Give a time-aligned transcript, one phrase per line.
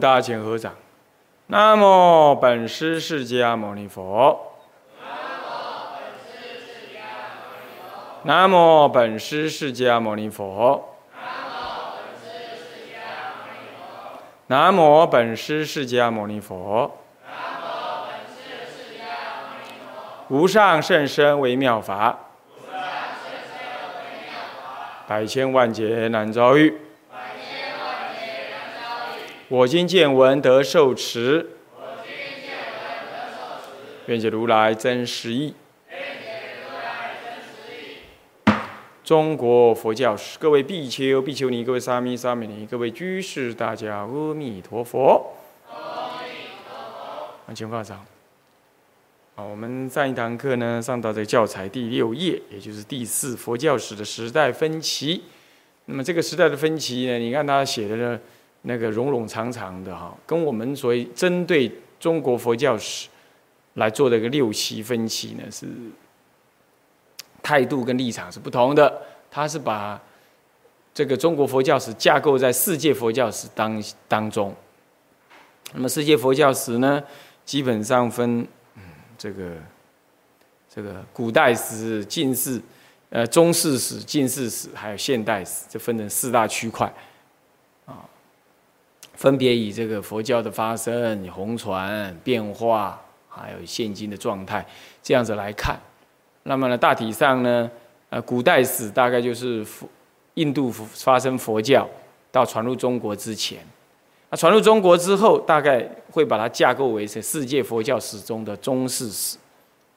[0.00, 0.72] 好，我们大家请合掌。
[1.48, 4.40] 南无本师释迦牟尼佛。
[8.22, 10.96] 南无本师释迦牟尼佛。
[14.46, 16.96] 南无本师释迦牟尼佛。
[20.28, 22.18] 无上甚深微妙法。
[25.06, 26.89] 百千万劫难遭遇。
[29.50, 35.54] 我今见闻得受持，我今见闻得受持愿解如来真实义。
[35.90, 38.54] 愿解如来真实义
[39.02, 45.34] 中国佛教史，各位比丘、比丘尼，各位沙弥、沙弥尼，各位居士，大家阿弥陀佛。
[45.68, 46.78] 阿弥陀
[47.44, 47.52] 佛。
[47.52, 48.06] 请放上。
[49.34, 55.24] 好，我们上一堂课呢，上到这个教材第六页，也就是第四佛教史的时代分歧。
[55.86, 58.20] 那么这个时代的分歧呢，你看他写的呢。
[58.62, 63.08] 那个冗冗长长的哈，跟我们所谓针对中国佛教史
[63.74, 65.66] 来做的一个六期分歧呢，是
[67.42, 69.02] 态度跟立场是不同的。
[69.30, 70.00] 他是把
[70.92, 74.54] 这个中国佛教史架构在世界佛教史当当中。
[75.72, 77.02] 那么世界佛教史呢，
[77.44, 78.82] 基本上分嗯
[79.16, 79.52] 这个
[80.68, 82.60] 这个古代史、近世、
[83.08, 86.92] 呃中世史、近世史，还有现代史，就分成四大区块。
[89.20, 92.98] 分别以这个佛教的发生、红传变化，
[93.28, 94.66] 还有现今的状态，
[95.02, 95.78] 这样子来看。
[96.44, 97.70] 那么呢，大体上呢，
[98.08, 99.86] 呃，古代史大概就是佛
[100.36, 101.86] 印度发生佛教
[102.32, 103.58] 到传入中国之前，
[104.30, 109.36] 那传入中国之后，大概会把它架构为是世界佛教史中的中世史，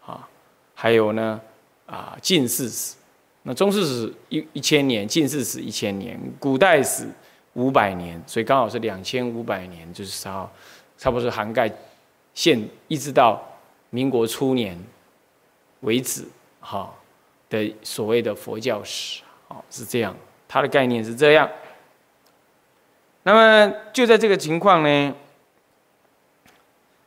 [0.06, 0.28] 啊，
[0.76, 1.40] 还有呢，
[1.86, 2.98] 啊，近世史。
[3.44, 7.08] 那中世史一一千年，近世史一千年，古代史。
[7.54, 10.50] 五百年，所以刚好是两千五百年，就是差
[10.98, 11.72] 差不多是涵盖
[12.34, 13.40] 现一直到
[13.92, 14.76] 民国初年
[15.82, 16.26] 为止，
[16.60, 16.92] 哈
[17.50, 20.16] 的所谓的佛教史，哦是这样，
[20.48, 21.48] 它的概念是这样。
[23.22, 25.16] 那么就在这个情况呢，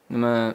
[0.06, 0.54] 那么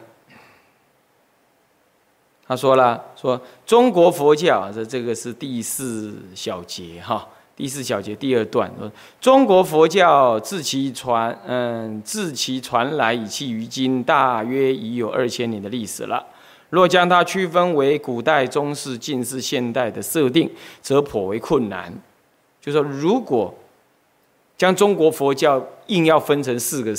[2.46, 7.28] 他说了，说中国佛教这这个是第四小节，哈。
[7.54, 8.90] 第四小节第二段说：
[9.20, 16.24] 中国佛教自其传，嗯，自其传来以期于今，大约已有二千年的历史了。
[16.70, 21.92] 若将它区分为古代、中世、近世、现代的设定，则颇为困难。
[22.58, 23.54] 就说如果
[24.56, 26.94] 将中国佛教硬要分成四个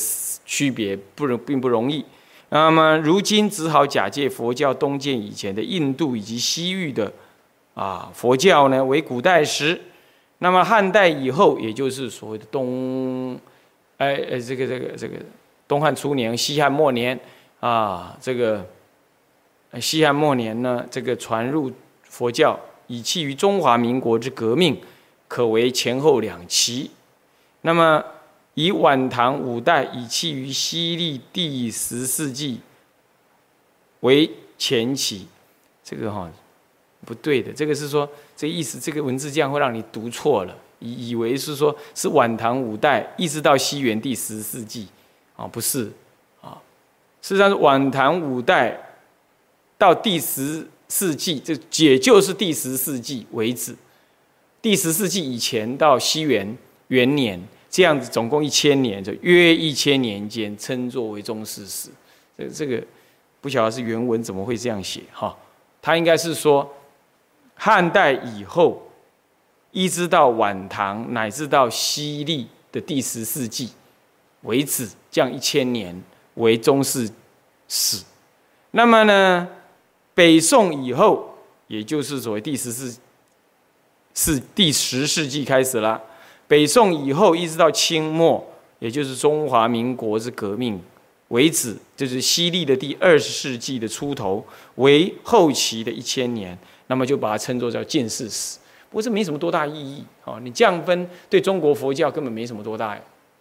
[0.45, 2.05] 区别，不容并不容易。
[2.49, 7.11] 那么如今只好假借佛教东渐以前的印度以及西域的
[7.73, 9.81] 啊佛教呢为古代史。
[10.43, 13.39] 那么汉代以后，也就是所谓的东，
[13.95, 15.15] 哎哎，这个这个这个
[15.69, 17.17] 东汉初年、西汉末年
[17.61, 18.67] 啊，这个
[19.79, 21.71] 西汉末年呢，这个传入
[22.03, 24.77] 佛教，以弃于中华民国之革命，
[25.29, 26.91] 可为前后两期。
[27.61, 28.03] 那么
[28.55, 32.59] 以晚唐五代以弃于西历第十世纪
[34.01, 35.25] 为前期，
[35.85, 36.29] 这个哈。
[37.05, 44.87] 不对的，这个是说这意思，这个文字这样会让你读错了，以以为是说是晚唐五代一直到西元第十世纪，
[45.35, 45.91] 啊，不是，
[46.41, 46.57] 啊，
[47.21, 48.79] 事实上是晚唐五代
[49.77, 51.53] 到第十世纪，这
[51.83, 53.75] 也就是第十世纪为止，
[54.61, 56.57] 第十世纪以前到西元
[56.87, 61.89] 元年这样子，总共一千年，就约一千年间称作为中世史。
[62.37, 62.81] 这这个
[63.41, 65.35] 不晓得是原文怎么会这样写哈？
[65.81, 66.71] 他应该是说。
[67.55, 68.89] 汉代以后，
[69.71, 73.69] 一直到晚唐，乃至到西历的第十世纪
[74.41, 76.03] 为止，这样一千年
[76.35, 77.09] 为中世
[77.67, 78.03] 史。
[78.71, 79.47] 那么呢，
[80.13, 81.35] 北宋以后，
[81.67, 82.95] 也就是所谓第十世
[84.13, 86.01] 是第十世纪开始了。
[86.47, 88.45] 北宋以后，一直到清末，
[88.79, 90.79] 也就是中华民国之革命
[91.29, 94.45] 为止，就是西历的第二十世纪的出头，
[94.75, 96.57] 为后期的一千年。
[96.87, 98.59] 那么就把它称作叫近世史，
[98.89, 100.39] 不过这没什么多大意义哦。
[100.41, 102.97] 你这样分对中国佛教根本没什么多大，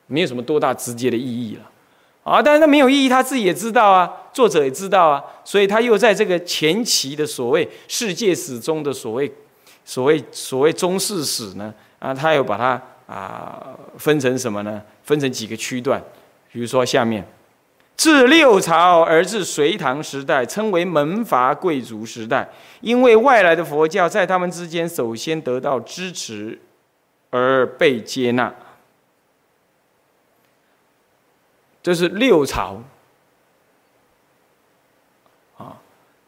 [0.06, 1.70] 没有什么多大直接的意义了
[2.22, 2.40] 啊。
[2.40, 9.32] 但是它没有意义，他自己也知道啊，作者也知道啊，所以他又在这个前期的所谓世界史中的所谓
[9.84, 14.80] 所谓所谓中世史呢啊，他又把它啊分成什么呢？
[15.02, 16.02] 分成几个区段，
[16.52, 17.26] 比如说下面。
[17.96, 22.48] 自六朝而至隋唐时代，称为门阀贵族时代，
[22.80, 26.60] 因为外来的佛教在他们之间首先得到支持
[27.30, 28.52] 而被接纳。
[31.82, 32.82] 这是六朝。
[35.58, 35.76] 啊，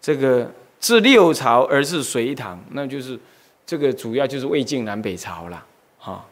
[0.00, 3.19] 这个自六朝而至隋唐，那就是
[3.66, 5.66] 这个主要就是魏晋南北朝了
[6.00, 6.25] 啊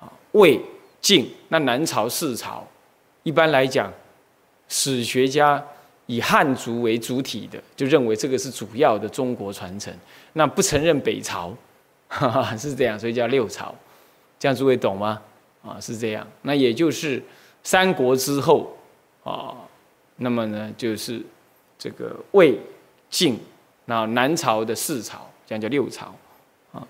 [0.00, 0.58] 啊，魏
[1.00, 2.66] 晋那南朝四朝，
[3.22, 3.92] 一般来讲，
[4.74, 5.62] 史学家
[6.06, 9.92] 以汉族为主体的，就认为这个是主要的中国传承，
[10.32, 11.54] 那不承认北朝，
[12.08, 13.74] 哈哈，是这样，所以叫六朝，
[14.38, 15.20] 这样诸位懂吗？
[15.62, 17.22] 啊，是这样，那也就是
[17.62, 18.74] 三国之后
[19.22, 19.54] 啊，
[20.16, 21.20] 那么呢，就是
[21.78, 22.58] 这个魏
[23.10, 23.38] 晋，
[23.84, 26.14] 然后南朝的四朝，这样叫六朝
[26.72, 26.82] 啊。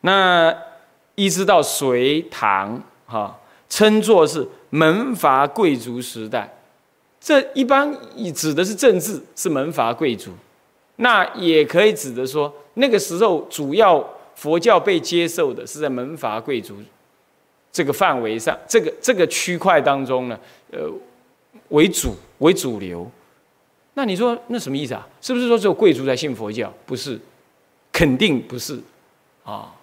[0.00, 0.52] 那
[1.14, 3.38] 一直到隋唐，哈，
[3.68, 6.52] 称作是门阀贵族时代，
[7.20, 7.96] 这一般
[8.34, 10.30] 指的是政治，是门阀贵族，
[10.96, 14.04] 那也可以指的说，那个时候主要。
[14.36, 16.76] 佛教被接受的是在门阀贵族
[17.72, 20.38] 这个范围上，这个这个区块当中呢，
[20.70, 20.80] 呃，
[21.70, 23.10] 为主为主流。
[23.94, 25.08] 那你说那什么意思啊？
[25.22, 26.70] 是不是说只有贵族才信佛教？
[26.84, 27.18] 不是，
[27.90, 28.78] 肯定不是
[29.42, 29.74] 啊，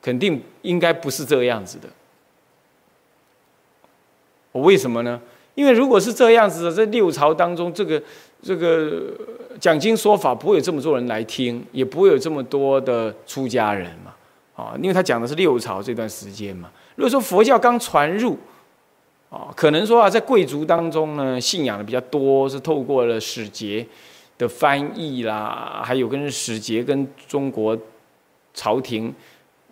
[0.00, 1.86] 肯定应该不是这个样子的。
[4.52, 5.20] 我为什么呢？
[5.54, 8.02] 因为如果是这样子的，在六朝当中，这个
[8.42, 9.02] 这个。
[9.58, 14.14] 讲经说法不会有这么多人来听，也不会有这么多的出家人嘛，
[14.54, 16.70] 啊，因为他讲的是六朝这段时间嘛。
[16.94, 18.38] 如果说佛教刚传入，
[19.28, 23.84] 啊，可能说啊，在贵族当中呢，信仰的比较多，是透过了使节
[24.38, 27.76] 的翻译啦，还有跟使节跟中国
[28.54, 29.12] 朝廷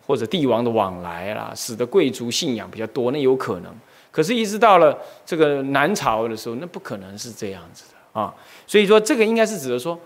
[0.05, 3.73] 或者帝王的往来啦，使得贵族信仰比较多，那有可能。
[4.16, 8.18] 可是，一直到了这个南朝的时候，那不可能是这样子的。
[8.18, 8.34] 啊，
[8.66, 10.00] 所以说这个应该是指的说，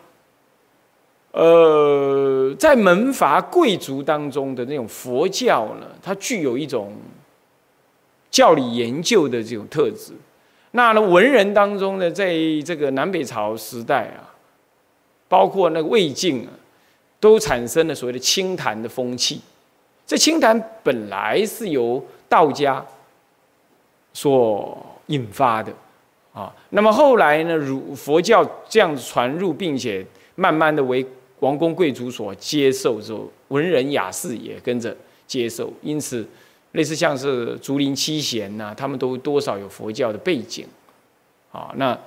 [1.30, 6.92] 呃，在门阀贵族当中的那种佛教呢，它具有一种
[8.32, 10.12] 教理研究的这种特质。
[10.72, 12.34] 那呢，文人当中呢，在
[12.64, 14.34] 这个南北朝时代啊，
[15.28, 16.50] 包括那个魏晋啊，
[17.20, 19.40] 都产生了所谓的清谈的风气。
[20.04, 22.84] 这清谈本来是由道家
[24.12, 24.76] 所
[25.06, 25.72] 引发的。
[26.32, 27.56] 啊，那么后来呢？
[27.56, 31.04] 儒佛教这样传入，并且慢慢的为
[31.40, 34.96] 王公贵族所接受之后，文人雅士也跟着
[35.26, 36.24] 接受，因此
[36.72, 40.64] 类似像是竹林七贤呐，他们都多少有佛教的背景。
[41.50, 41.98] 啊，那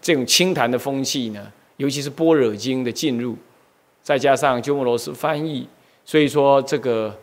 [0.00, 3.36] 这种清谈的风气呢，尤其是般若经的进入，
[4.04, 5.66] 再加上鸠摩罗什翻译，
[6.04, 7.18] 所以说这个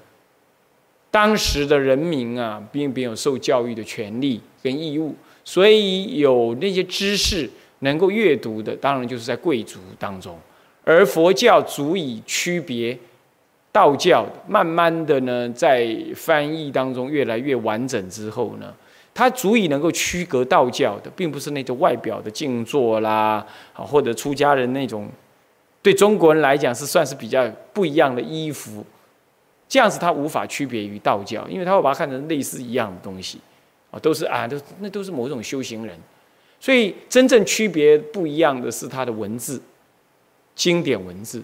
[1.11, 5.13] 当时的人民啊，并没有受教育的权利跟义务。
[5.43, 7.49] 所以有那些知识
[7.79, 10.37] 能够阅读的，当然就是在贵族当中，
[10.83, 12.97] 而佛教足以区别
[13.71, 14.23] 道教。
[14.47, 18.71] 慢慢的呢，在翻译当中越来越完整之后呢，
[19.15, 25.09] 它足以能够区隔道教的，并不是那种外表的静坐啦，啊，或者出家人那种，
[25.81, 28.85] 对中国人来讲是算是比较不一样的衣服，
[29.71, 33.39] 这样子他无法区别于道教，因为他会把它看成类似一样的东西。
[33.89, 35.97] 啊，都是啊，都那都是某种修行人，
[36.59, 39.61] 所以真正区别不一样的是他的文字，
[40.55, 41.41] 经典文字，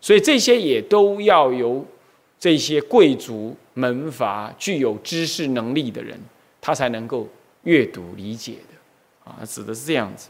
[0.00, 1.84] 所以这些也都要由
[2.38, 6.18] 这些贵族门阀具有知识能力的人，
[6.60, 7.28] 他才能够
[7.64, 10.28] 阅读理解的，啊，指的是这样子，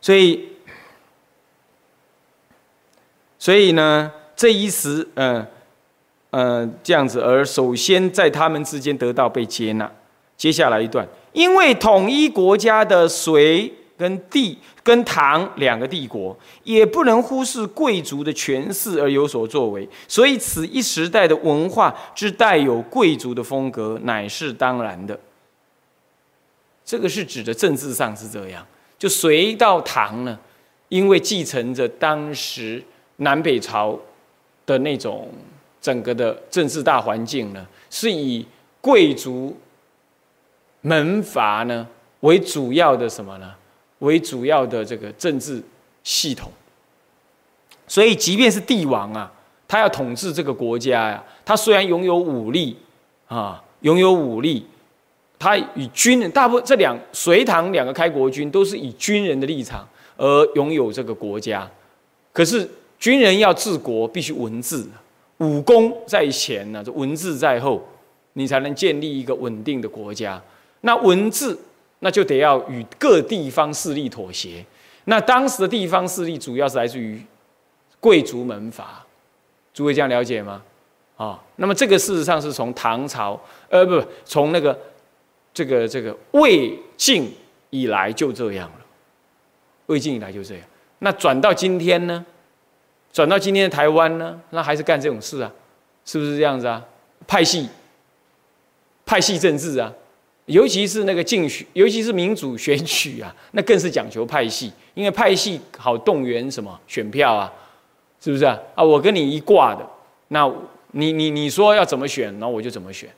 [0.00, 0.48] 所以，
[3.38, 5.46] 所以呢，这一时，嗯。
[6.30, 9.90] 呃，这样子，而首先在他们之间得到被接纳。
[10.36, 25.18] 接下来一段，因为统一国家的隋跟帝跟唐两个帝国，也不能忽视贵族的权势而有所作为，所以此一时代的文化之带有贵族的风格，乃是当然的。
[26.84, 28.66] 这个是指的政治上是这样，
[28.98, 30.38] 就隋到唐呢，
[30.90, 32.84] 因为继承着当时
[33.16, 33.98] 南北朝
[34.68, 35.28] 的那种。
[35.80, 38.44] 整个的政治大环境呢，是以
[38.80, 39.56] 贵族
[40.80, 41.86] 门阀呢
[42.20, 43.54] 为主要的什么呢？
[44.00, 45.62] 为主要的这个政治
[46.02, 46.50] 系统。
[47.86, 49.32] 所以，即便是帝王啊，
[49.68, 52.76] 他要统治这个国家呀，他虽然拥有武力
[53.28, 54.66] 啊，拥有武力，
[55.38, 61.70] 他与军人，大部分这两隋唐两个开国军都是以军人的立场而拥有这个国家。
[62.32, 62.68] 可是，
[62.98, 64.88] 军人要治国，必须文字。
[65.38, 67.80] 武功在前呢，这文字在后，
[68.32, 70.42] 你才能建立一个稳定的国家。
[70.80, 71.56] 那文字，
[72.00, 74.64] 那就得要与各地方势力妥协。
[75.04, 77.22] 那当时的地方势力主要是来自于
[78.00, 79.06] 贵族门阀，
[79.72, 80.62] 诸位这样了解吗？
[81.16, 84.76] 啊，那么这个事实上是从唐朝，呃，不，从那个
[85.54, 87.32] 这个这个魏晋
[87.70, 88.84] 以来就这样了，
[89.86, 90.64] 魏晋以来就这样。
[90.98, 92.26] 那转到今天呢？
[93.18, 94.40] 转到今天的台湾呢？
[94.50, 95.50] 那还是干这种事啊？
[96.04, 96.80] 是不是这样子啊？
[97.26, 97.68] 派系，
[99.04, 99.92] 派系政治啊，
[100.46, 107.52] 尤其是那个竞选，尤其是民主选举啊， 那更是讲求派系，因为派系好动员什么选票啊，
[108.20, 108.56] 是不是啊？
[108.76, 109.84] 啊，我跟你一挂的，
[110.28, 110.48] 那
[110.92, 113.10] 你你你说要怎么选，那我就怎么选，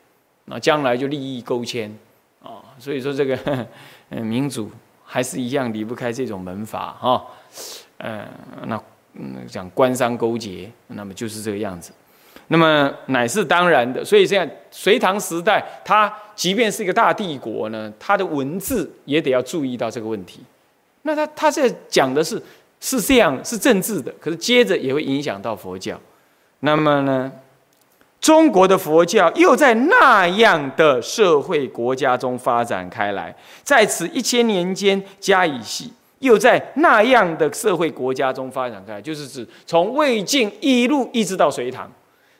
[0.46, 1.94] 那将来就利益勾牵
[2.42, 2.64] 啊。
[2.78, 3.66] 所以说这个，
[4.08, 4.70] 民主
[5.04, 7.26] 还是一样离不开这种门阀哈。
[7.98, 8.26] 嗯，
[8.64, 8.82] 那
[9.14, 11.92] 嗯讲官商勾结，那么就是这个样子。
[12.48, 20.40] 那么乃是当然的，所以现在隋唐时代，它即便是一个大帝国呢，它的文字也得要注意到这个问题。
[21.02, 22.42] 那他他在讲的是
[22.80, 25.98] 是这样是政治的，可是接着也会影响到佛教。
[26.60, 27.30] 那么呢，
[28.20, 35.92] 中国的佛教又在那样的社会国家中发展开来，在此一千年间加以细。
[36.20, 41.90] 又在那样的社会国家中发展开来，就是指从魏晋一路一直到隋唐，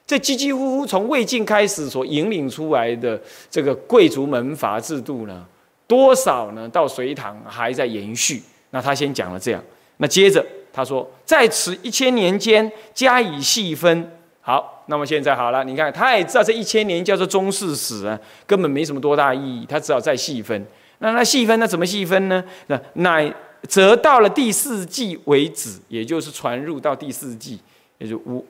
[0.06, 3.18] 这几几乎乎从魏晋开始所引领出来的
[3.50, 5.46] 这个贵族门阀制度呢，
[5.86, 6.68] 多少呢？
[6.68, 8.42] 到隋唐还在延续。
[8.70, 9.64] 那他先讲了这样，
[9.96, 14.12] 那接着他说，在此一千年间加以细分。
[14.42, 20.66] 好，那么现在好了，你看他也知道这一千年叫做中世史啊，根本没什么多大意义，他只好再细分。
[20.98, 22.44] 那那细分，那怎么细分呢？
[22.66, 23.32] 那乃。
[23.68, 27.60] 则到了第四纪为止，也就是传入到第四纪，
[27.98, 28.44] 也就五，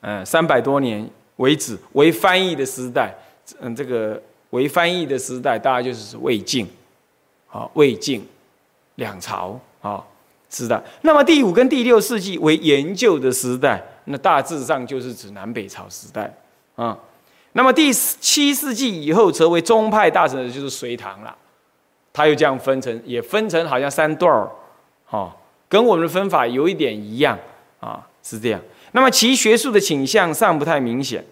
[0.00, 3.14] 呃，三百多年为止为翻译的时代。
[3.60, 4.20] 嗯，这个
[4.50, 6.68] 为翻译的时代，大概就是魏晋，
[7.48, 8.26] 啊，魏晋
[8.96, 10.04] 两朝啊
[10.50, 10.78] 时代。
[11.00, 16.30] 那么第五跟第六世纪为研究的时代，那大致上就是指南北朝时代
[16.76, 16.98] 啊。
[17.52, 21.34] 那么第七世纪以后，则为宗派大成的就是隋唐了。
[22.18, 24.50] 他又这样分成，也分成好像三段儿，
[25.06, 25.32] 哈，
[25.68, 27.38] 跟我们的分法有一点一样
[27.78, 28.60] 啊，是这样。
[28.90, 31.24] 那么其学术的倾向尚不太明显，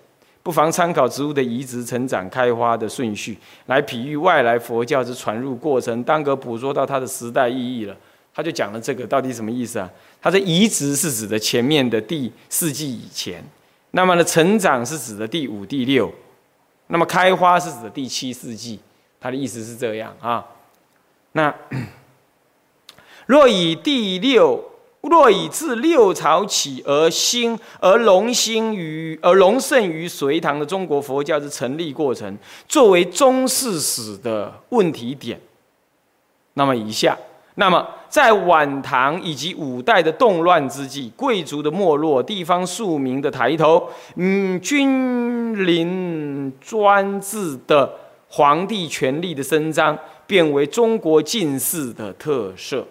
[0.45, 7.97] 不妨参考植物的移植、成长、开花的顺序，来比喻外来佛教之传入过程，当可捕捉到它的时代意义了。
[8.33, 9.91] 他就讲了这个到底什么意思啊？
[10.23, 13.43] 它的移植是指的前面的第四纪以前，
[13.91, 16.13] 那么呢，成长是指的第五、第六，
[16.87, 18.79] 那么开花是指的第七世纪。
[19.19, 20.47] 他的意思是这样啊。
[21.37, 21.55] 那
[23.27, 24.65] 若以第六，
[25.03, 35.39] 若以自六朝起而兴而隆兴于而隆盛于隋唐的中国佛教之成立过程，作为中世史的问题点。
[36.55, 37.15] 那么以下，
[37.57, 47.93] 那么在晚唐以及五代的动乱之际，贵族的没落，地方庶民的抬头，嗯，君临专制的
[48.29, 49.99] 皇帝权力的伸张。
[50.27, 52.87] 变为中国近世的特色。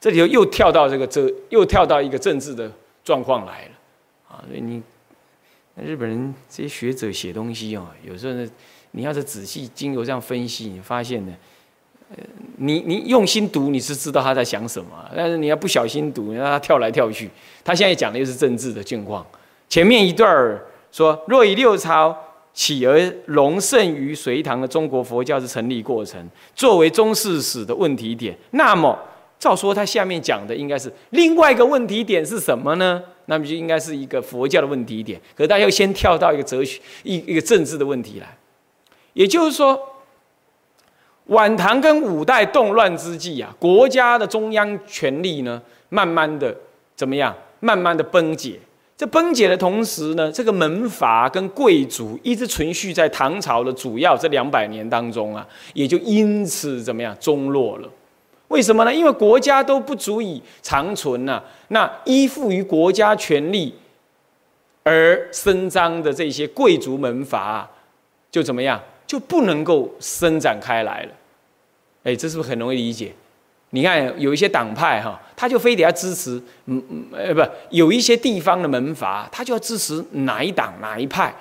[0.00, 2.70] 这里头又跳到这个这，又跳到一个政治的
[3.02, 3.70] 状况来了
[4.28, 4.44] 啊！
[4.46, 4.82] 所以你
[5.82, 8.46] 日本人这些学者写东西哦，有时候呢，
[8.90, 11.34] 你要是仔细经由这样分析，你发现呢，
[12.10, 12.22] 呃，
[12.58, 17.30] 你你用心读，你是知道他在想什么；但是你要不小心读，你让他跳来跳去。
[17.64, 19.26] 他现在讲的又是政治的境况。
[19.70, 20.60] 前面一段
[20.92, 22.14] 说：“若以六朝。”
[22.54, 28.34] 起而隆盛于隋唐的中国佛教的成立过程，作为中世史的问题点。
[28.52, 28.96] 那么，
[29.40, 33.02] 照说他下面讲的应该是另外一个问题点是什么呢？
[33.26, 35.20] 那么就应该是一个佛教的问题点。
[35.34, 38.38] 可是他又先跳到一个哲学、一一个政治的问题来。
[39.14, 39.80] 也就是说，
[41.26, 46.56] 晚唐跟五代动乱之际啊，国家的中央权力呢，慢慢的
[46.94, 47.34] 怎么样？
[47.60, 48.60] 慢慢的崩解。
[48.96, 57.88] 这崩解的同时呢，这个门阀跟贵族一直存续在唐朝的主要这两百年当中啊，也就因此怎么样中落了？
[58.48, 58.94] 为什么呢？
[58.94, 63.74] 因为国家都不足以长存呐，那依附于国家权力
[64.84, 67.68] 而伸张的这些贵族门阀，
[68.30, 71.12] 就怎么样就不能够伸展开来了？
[72.04, 73.12] 哎，这是不是很容易理解？
[73.74, 81.34] 你看，有一些党派哈，他就非得要支持，嗯嗯，呃，不，有一些地方的门阀，他就要支持哪一党哪一派，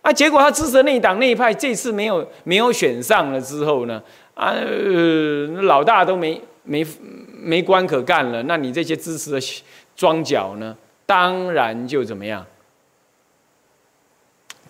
[0.00, 4.54] 啊，结果他支持那一党那一派，这次没有没有选上了之后呢，啊，
[5.64, 6.86] 老大都没没
[7.30, 9.62] 没官可干了，那你这些支持的
[9.94, 10.74] 庄脚呢，
[11.04, 12.46] 当然就怎么样？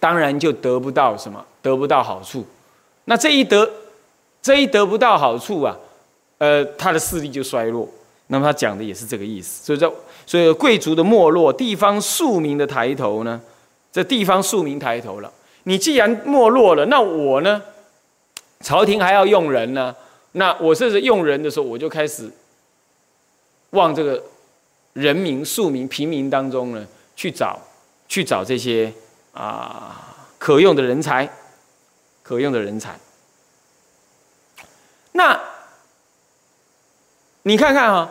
[0.00, 2.44] 当然就得不到什么，得不到好处。
[3.04, 3.70] 那这一得，
[4.42, 5.78] 这一得不到好处啊。
[6.38, 7.88] 呃，他的势力就衰落，
[8.26, 9.64] 那么他讲的也是这个意思。
[9.64, 9.90] 所以，在
[10.26, 13.40] 所以贵族的没落，地方庶民的抬头呢，
[13.92, 15.32] 这地方庶民抬头了，
[15.64, 17.62] 你既然没落了，那我呢？
[18.60, 19.94] 朝廷还要用人呢，
[20.32, 22.30] 那我甚至用人的时候，我就开始
[23.70, 24.22] 往这个
[24.94, 27.58] 人民、庶民、平民当中呢去找，
[28.08, 28.90] 去找这些
[29.34, 31.28] 啊可用的人才，
[32.22, 32.98] 可用的人才。
[35.12, 35.38] 那
[37.44, 38.10] 你看看啊，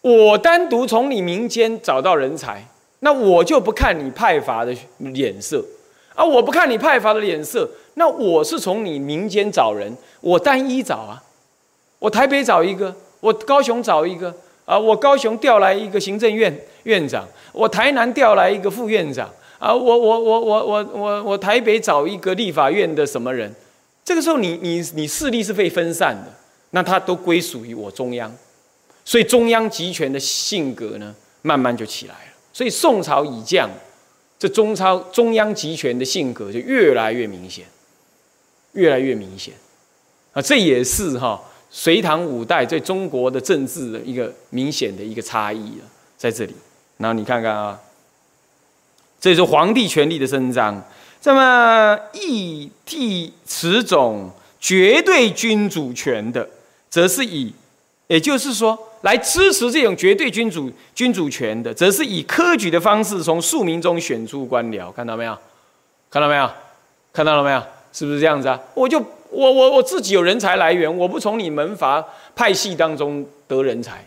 [0.00, 2.66] 我单独从你民间找到人才，
[3.00, 5.62] 那我就不看你派阀的脸色。
[6.12, 6.24] 啊！
[6.24, 11.22] 我不看你派阀的脸色，那我是从你民间找人，我单一找啊，
[11.98, 14.34] 我台北找一个，我高雄找一个
[14.66, 23.54] 啊，我高雄调来一个行政院院长，我台南调来一个副院长啊，我我我我我我我台北找一个立法院的什么人？
[24.04, 26.34] 这个时候你你你势力是被分散的，
[26.70, 28.30] 那他都归属于我中央，
[29.10, 31.12] 所以中央集权的性格呢，
[31.42, 32.32] 慢慢就起来了。
[32.52, 33.68] 所以宋朝已降。
[34.38, 37.66] 这中超中央集权的性格就越来越明显，
[38.74, 39.52] 越来越明显，
[40.32, 45.84] 啊，这也是哈隋唐五代对中国的政治的一个明显的一个差异了，
[46.16, 46.54] 在这里。
[46.98, 47.80] 然后你看看啊，
[49.20, 50.80] 这是皇帝权力的伸张。
[51.20, 56.48] 这么义替此种绝对君主权的，
[56.88, 57.52] 则是以，
[58.06, 58.86] 也就是说。
[59.02, 65.36] 来支持这种绝对君主君主权的，则是以科举的方式从庶民中选出官僚，看到没有？
[66.10, 66.50] 看到没有？
[67.12, 67.62] 看到了没有？
[67.92, 68.60] 是不是这样子啊？
[68.74, 68.98] 我就
[69.30, 74.04] 我我我自己有人才来源，我不从你门阀派系当中得人才，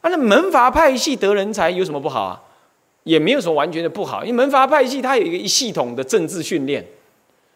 [0.00, 2.40] 啊，那门阀派系得人才有什么不好啊？
[3.04, 6.84] 也没有什么完全的不好，因为门阀派系它有一个一系统的政治训练，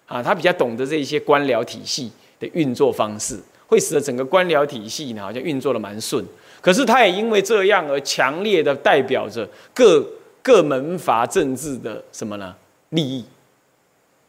[0.07, 6.25] 啊，他比较懂得这些官僚体系的运作方式，会使得整个官僚体系呢好像运作的蛮顺。
[6.63, 10.01] 可是他也因为这样而强烈的代表着各
[10.41, 12.55] 各门阀政治的什么呢
[12.91, 13.25] 利益？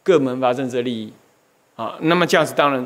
[0.02, 1.12] 各门阀政治的利益
[1.76, 2.84] 啊，那么这样子当然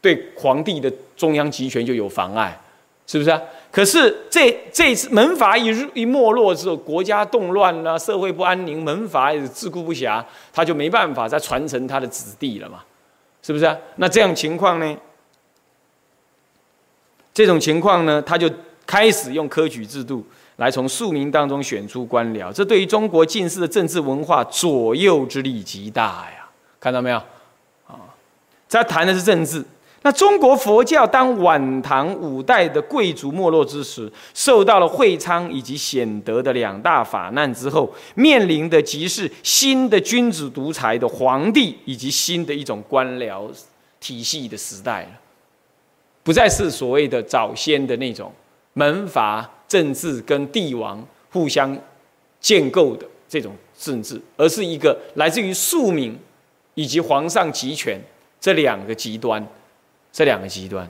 [0.00, 2.60] 对皇帝的中央集权就有妨碍，
[3.06, 3.40] 是不是啊？
[3.70, 12.82] 可是这这次门阀一一没落之后，国家动乱了，社会不安宁，门阀也自顾不暇，他就没办法再传承他的子弟了嘛，
[13.40, 13.76] 是不是啊？
[13.96, 14.96] 那这样情况呢？
[17.32, 18.50] 这种情况呢，他就。
[18.90, 20.26] 开始用科举制度
[20.56, 26.50] 来从庶民当中选出官僚，这对于中国近世的政治文化左右之力极大呀！
[26.80, 27.16] 看到没有？
[27.86, 27.94] 啊，
[28.68, 29.64] 这谈的是政治。
[30.02, 43.48] 那中国佛教当晚唐五代的贵族没落之时，受到了会昌以及显德的两大法难之后，面临的即是新的君主独裁的皇帝以及新的一种官僚
[44.00, 45.10] 体系的时代了，
[46.24, 48.32] 不再是所谓的早先的那种。
[48.80, 51.76] 门阀政治跟帝王互相
[52.40, 56.18] 建构的这种政治，而是一个来自于庶民
[56.74, 58.00] 以及皇上集权
[58.40, 59.46] 这两个极端，
[60.10, 60.88] 这两个极端。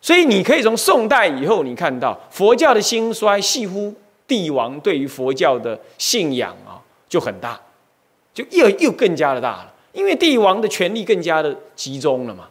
[0.00, 3.94] 所以你可以从宋代以后，你看到佛教的兴衰，似乎
[4.26, 7.60] 帝王对于佛教的信仰啊就很大，
[8.32, 12.48] 就又又更加的大了，因为帝王的权力更加的集中了嘛，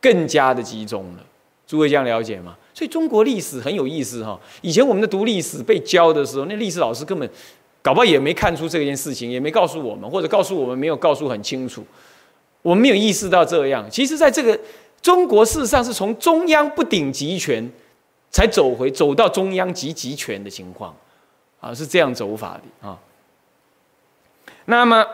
[0.00, 1.24] 更加的集中了。
[1.66, 2.56] 诸位这样了解吗？
[2.74, 4.38] 所以中国历史很有意思哈。
[4.60, 7.28] 以前我们的读历史被教的时候，那历史老师根本
[7.82, 11.84] 搞不好也没看出这件事情，也没告诉我们，或者告诉我们没有告诉很清楚，
[12.62, 13.86] 我们没有意识到这样。
[13.90, 14.58] 其实，在这个
[15.00, 17.70] 中国事实上是从中央不顶集权，
[18.30, 20.94] 才走回走到中央集集权的情况，
[21.60, 22.98] 啊，是这样走法的啊。
[24.64, 25.06] 那么。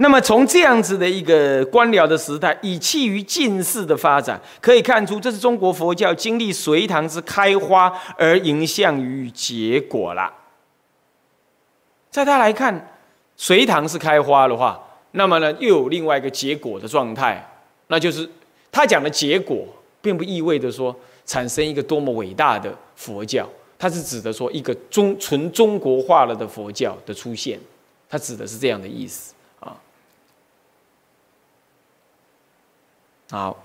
[0.00, 10.32] 那么从这样子的一个官僚的时代，以弃于近世的发展，可以看出，这是中国佛教经历隋唐之开花而迎向于结果了。
[12.10, 12.94] 在他来看，
[13.36, 14.80] 隋唐是开花的话，
[15.12, 17.44] 那么呢，又有另外一个结果的状态，
[17.88, 18.28] 那就是
[18.70, 19.66] 他讲的结果，
[20.00, 20.94] 并不意味着说
[21.26, 27.58] 产生一个多么伟大的佛教，他是指的说一个中纯中国化了的佛教的出现，
[28.08, 29.34] 他指的是这样的意思。
[33.30, 33.56] 好，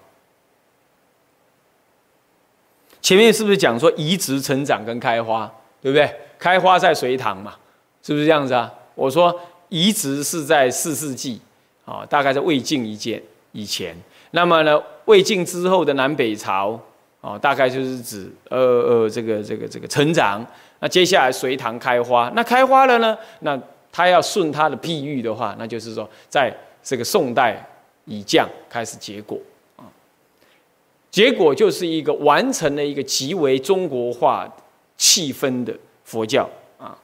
[3.02, 6.14] 前面是不是讲说移植、成长跟开花，对不对？
[6.38, 7.56] 开花在隋唐嘛，
[8.02, 8.72] 是不是这样子啊？
[8.96, 11.40] 我说移植是在四世纪
[11.86, 13.24] 啊，大概在魏晋一届
[13.54, 13.96] 以前。
[14.32, 16.78] 那么呢，魏晋之后的南北朝
[17.22, 20.46] 啊，大概就是指呃呃这个这个这个成长。
[20.80, 23.18] 那接下来隋唐开花，那开花了呢？
[23.40, 23.58] 那
[23.92, 27.66] 他要顺他的譬喻的话，那就是说在这个宋代
[28.06, 29.40] 以降开始结果。
[31.14, 34.52] 结果就是一个完成了一个极为中国化
[34.98, 35.72] 气氛的
[36.04, 36.50] 佛教
[36.80, 36.98] 啊。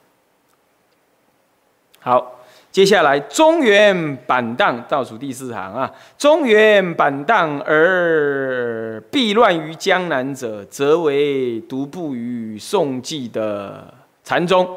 [2.00, 2.40] 好，
[2.72, 13.94] 接下来，中原板荡倒数第四行啊，中原板荡而避乱于江南者，则为独步于宋纪的
[14.24, 14.68] 禅宗，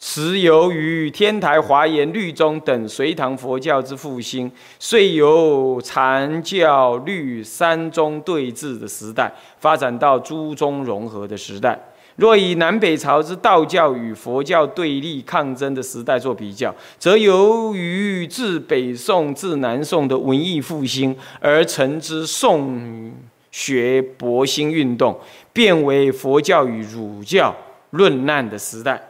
[0.00, 11.76] 时由于天台华严律宗等隋唐佛教之复兴，遂由禅教律三宗对峙的时代，发展到诸宗融合的时代。
[12.14, 23.12] 若以南北朝之道教与佛教对立抗争的时代做比较，则由于自北宋至南宋的文艺复兴而成之宋
[23.50, 25.18] 学博兴运动，
[25.52, 27.54] 变为佛教与儒教
[27.90, 29.07] 论难的时代。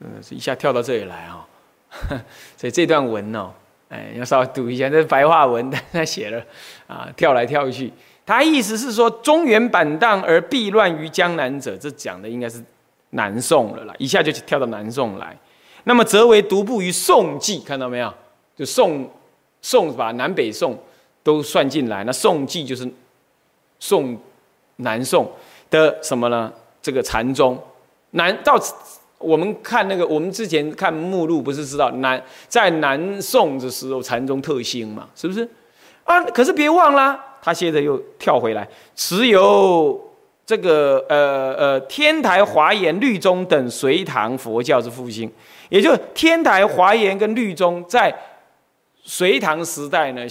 [0.00, 1.46] 嗯，一下跳到这里来啊，
[2.56, 3.50] 所以这段文哦，
[3.88, 6.42] 哎，要稍微读一下，这是白话文，他写了
[6.86, 7.92] 啊，跳来跳去。
[8.26, 12.62] 他意思是说，中原板荡而避乱于江南者，这讲的应该是
[13.10, 13.94] 南宋了啦。
[13.98, 15.36] 一下就跳到南宋来，
[15.84, 18.12] 那么则为独步于宋纪，看到没有？
[18.56, 19.08] 就宋
[19.62, 20.76] 宋把南北宋
[21.22, 22.90] 都算进来，那宋纪就是
[23.78, 24.18] 宋
[24.76, 25.30] 南宋
[25.70, 26.52] 的什么呢？
[26.82, 27.56] 这个禅宗
[28.10, 28.58] 南到
[29.18, 35.08] 我们看那个，我们之前看目录不是知道南在南宋的时候禅宗特兴嘛？
[35.14, 35.48] 是不是？
[36.04, 37.18] 啊，可是别忘了。
[37.42, 40.00] 他现在又跳回来，持有
[40.44, 45.30] 这个呃呃天台华严律宗等隋唐佛教之复兴，
[45.68, 48.12] 也就是天台华严跟律宗在
[49.04, 50.22] 隋唐时代呢，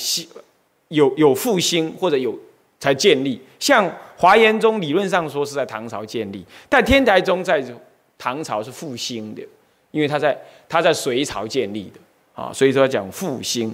[0.90, 2.38] 有有复兴或者有
[2.80, 3.42] 才建立。
[3.60, 7.64] 像华严宗理论上说是在唐朝建立，但天台宗在
[8.18, 9.42] 唐朝是复兴的，
[9.92, 12.00] 因为他在他在隋朝建立的
[12.34, 13.74] 啊，所以说讲复兴。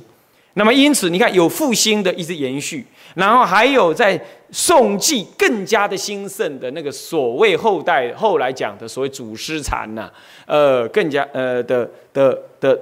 [0.56, 2.86] 那么因此你看有复兴的一直延续。
[3.16, 4.20] 然后还有在
[4.52, 10.10] 宋纪更加的兴盛的那个所谓后代后来讲的所谓祖师禅呐，
[10.46, 12.80] 呃，更加呃的的的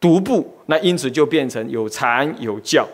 [0.00, 2.88] 独步，那因此就变成有禅有教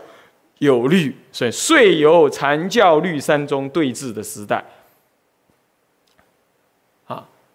[0.58, 4.62] 有律，所以遂有禅教律三宗对峙的时代。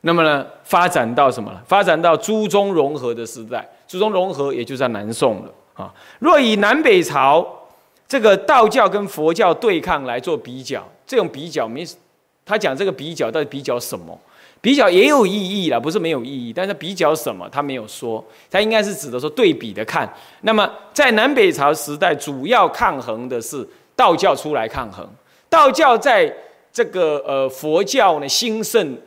[0.01, 1.61] 那么呢，发展到什么了？
[1.67, 5.93] 发展到诸宗融合的时代，诸宗融合也就在南宋了啊。
[6.19, 7.57] 若以南北朝。
[8.07, 11.87] 这个道教跟佛教对抗来做比较，这种比较没，
[12.45, 14.19] 他讲这个比较到底比较什么？
[14.59, 20.13] 比较也有意义了，不是没有意义，但是比较什么他没有说，他应该是指的说对比的看。
[20.41, 25.09] 那么在南北朝时代，主要抗衡的是道教出来抗衡，
[25.47, 26.29] 道教在
[26.73, 28.97] 这个呃佛教呢兴盛，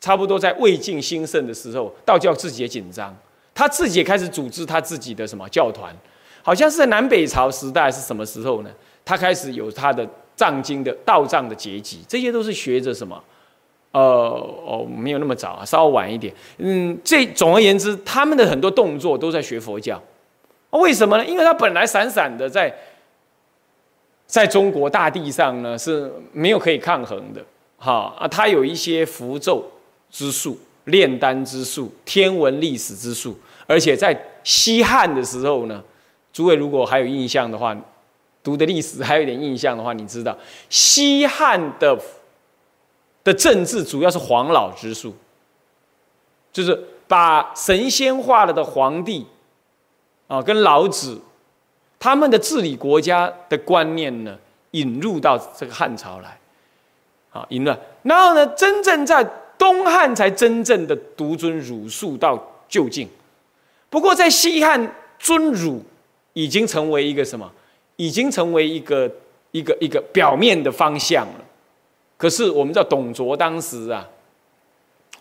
[0.00, 3.14] 差不多在魏晋兴盛的时候，道教自己也紧张，
[3.54, 5.94] 他自己也开始组织他自己的什么教团。
[6.42, 8.70] 好像是在南北朝时代是什么时候呢？
[9.04, 13.22] 他开始有他的藏经的道藏的结集，这些都是学着什么？
[13.92, 16.32] 呃哦，没有那么早啊，稍微晚一点。
[16.58, 20.00] 嗯，这总而言之，他们的很多动作都在学佛教。
[20.70, 21.26] 为什么呢？
[21.26, 22.74] 因为他本来散散的在
[24.26, 27.44] 在中国大地上呢是没有可以抗衡的。
[27.76, 29.68] 哈啊，他有一些符咒
[30.10, 35.82] 之术、炼丹之术、天文历史之术，而且在西汉的时候呢。
[36.32, 37.76] 诸位如果还有印象的话，
[38.40, 41.98] 读的历史还有点印象的话，你知道西汉的
[43.24, 45.12] 的政治主要是黄老之术，
[46.52, 49.26] 就是把神仙化了的皇帝
[50.28, 51.20] 啊，跟老子
[51.98, 54.38] 他们的治理国家的观念呢，
[54.70, 56.38] 引入到这个汉朝来，
[57.32, 59.28] 啊，引入，然后呢，真正在
[59.60, 62.36] 东汉才真正的独尊儒术到
[62.68, 63.06] 就近，
[63.88, 65.84] 不过在西汉尊儒。
[66.32, 67.50] 已经成为一个什么？
[67.96, 69.10] 已经成为一个
[69.50, 71.44] 一个一个表面的方向了。
[72.16, 74.08] 可是我们知道董卓当时啊，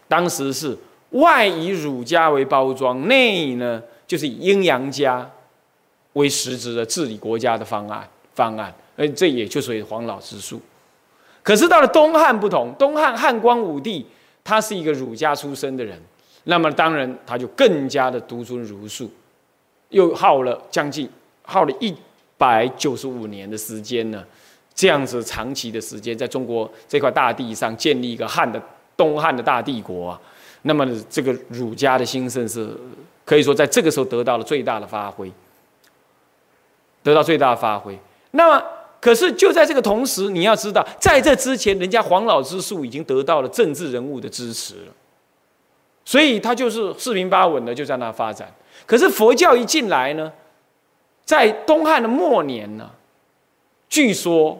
[0.07, 0.77] 当时是
[1.09, 5.27] 外以儒家为包装，内呢就是以阴阳家
[6.13, 8.71] 为实质的治理国家的方案方案。
[8.95, 10.61] 而这也就属于黄老之术。
[11.41, 14.05] 可是到了东汉不同，东汉汉光武帝
[14.49, 15.95] 他是一个儒家出身的人，
[16.45, 19.07] 那么当然他就更加的独尊儒术。
[19.89, 21.07] 又耗了将近
[21.43, 21.95] 耗了一
[22.35, 24.25] 百九十五年的时间呢，
[24.73, 28.59] 这样子长期的时间，在中国这块大地上建立一个汉的
[28.97, 30.21] 东汉的大帝国啊，
[30.63, 32.75] 那么这个儒家的兴盛是
[33.23, 35.31] 可以说在这个时候得到了最大的发挥，
[37.03, 37.95] 得到最大的发挥。
[38.31, 38.63] 那么，
[38.99, 44.75] 可是就在这个同时，你要知道，在这之前，人家黄老之术已经得到了政治人物的支持，
[46.03, 48.53] 所以他就是四平八稳的就在那发展。
[48.85, 50.31] 可是佛教一进来呢，
[51.23, 52.91] 在东汉的末年呢，
[53.87, 54.59] 据说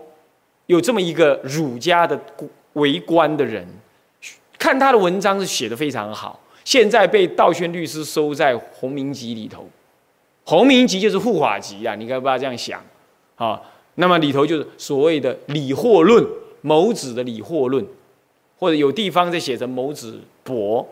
[0.67, 2.17] 有这么一个儒家的
[2.73, 3.67] 为官的人，
[4.58, 9.67] 看他的文章是写的非常好，现在被道宣律师收在弘明集里头。
[10.45, 12.82] 弘明集就是护法集啊，你该不要这样想
[13.36, 13.62] 啊。
[13.95, 16.25] 那么里头就是所谓的理惑论，
[16.62, 17.86] 某子的理惑论，
[18.58, 20.88] 或者有地方在写成某子博。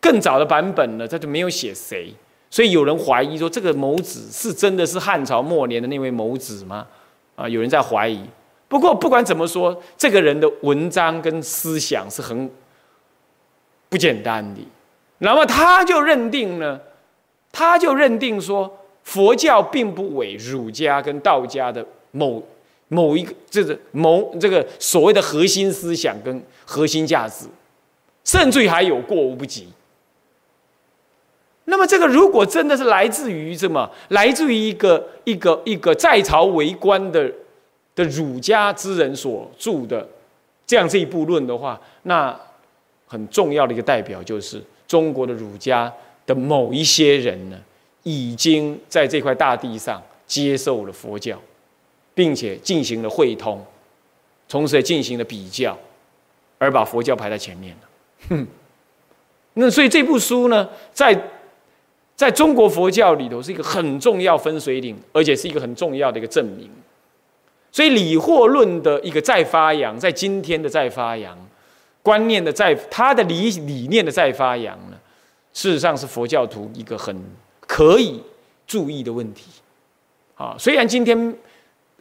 [0.00, 2.12] 更早的版本呢，他就没有写谁，
[2.50, 6.86] 所以有人怀疑说这个某子是真的是汉朝末年的那位某子吗？
[7.36, 8.20] 啊，有人在怀疑。
[8.66, 12.50] 不过不管怎么说，这个人的文章跟思想是很
[13.88, 14.60] 不简单的。
[15.18, 16.80] 那么他就认定呢，
[17.52, 22.42] 他就认定说，佛教并不为儒家跟道家的某
[22.88, 27.46] 某一个，这个某这个所谓的核心思想跟核心价值，
[28.24, 29.68] 甚至于还有过无不及。
[31.64, 33.88] 那么这个如果真的是来自于什么？
[34.08, 37.32] 来自于一个一个一个在朝为官的
[37.94, 40.06] 的儒家之人所著的
[40.66, 42.38] 这样这一部论的话，那
[43.06, 45.90] 很重要的一个代表就是中国的儒家
[46.26, 47.56] 的某一些人呢，
[48.02, 51.40] 已经在这块大地上接受了佛教，
[52.14, 53.64] 并且进行了会通，
[54.48, 55.76] 同时也进行了比较，
[56.58, 57.88] 而把佛教排在前面了。
[58.28, 58.46] 哼，
[59.54, 61.30] 那所以这部书呢，在
[62.14, 66.70] 在中国佛教里头是一个很重要分水岭，而且是一个很重要的一个证明。
[67.70, 71.36] 所以理惑论的一个再发扬，在今天的再发扬，
[72.02, 74.98] 观念的再他的理理念的再发扬呢，
[75.54, 77.16] 事实上是佛教徒一个很
[77.60, 78.22] 可以
[78.66, 79.46] 注意的问题。
[80.36, 81.34] 啊，虽然今天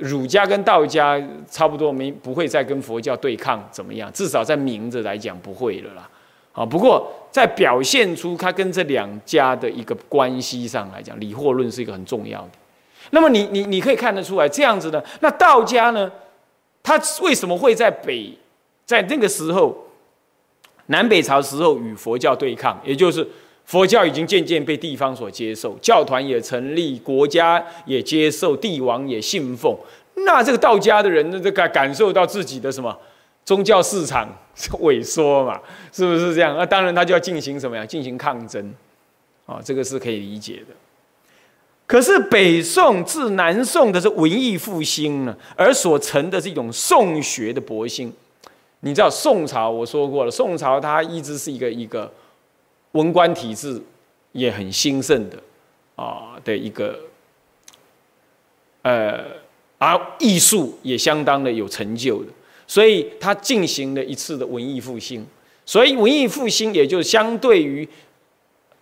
[0.02, 6.10] 儒家跟道家差不多没不会再跟佛教对抗怎么样，至少在名字来讲不会了啦。
[6.54, 12.50] 啊，不过在表现出他跟这两家的一个关系上来讲，理货论是一个很重要的。
[13.12, 16.12] 那么你你你可以看得出来，这样子呢，那道家呢，
[16.84, 18.38] 他为什么会在北，
[18.86, 19.78] 在那个时候，
[20.88, 22.78] 南北朝时候与佛教对抗？
[22.84, 23.26] 也就是
[23.66, 29.76] 佛教已经渐渐被地方所接受，教团也成立，国家也接受，帝王也信奉。
[30.26, 32.98] 那这个道家的人呢，这个感受到自己的什么？
[33.44, 34.30] 宗教市场
[34.82, 35.60] 萎缩嘛，
[35.92, 36.56] 是不是这样？
[36.58, 37.86] 那当然，他就要进行什么呀？
[37.86, 38.72] 进行抗争，
[39.48, 40.76] 啊，这个是可以理解的。
[41.88, 48.14] 可是北宋至南宋的是文艺复兴呢，而所成的是一种宋学的勃兴，
[48.82, 52.10] 你知道宋朝我说过了，宋朝它一直是一个一个
[52.94, 53.82] 文官体制
[54.32, 55.38] 也很兴盛的
[55.96, 57.00] 啊的一个，
[58.82, 59.24] 呃，
[59.78, 62.30] 而艺术也相当的有成就的。
[62.68, 65.26] 所以他进行了一次的文艺复兴，
[65.66, 67.88] 所以文艺复兴也就相对于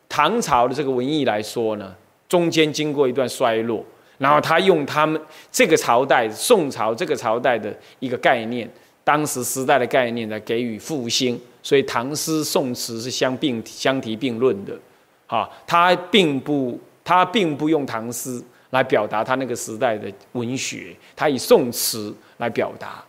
[0.08, 1.96] 唐朝的这个文艺来说呢，
[2.28, 3.84] 中间经过一段衰落，
[4.20, 5.20] 然后他用他们
[5.52, 8.70] 这个朝代宋朝这个朝代的一个概念，
[9.04, 14.78] 当时时代的概念来给予复兴，所以唐诗宋词是相并相提并论的，
[15.28, 23.04] 啊，他并不他并不用唐诗来表达他那个时代的文学，他以宋词来表达。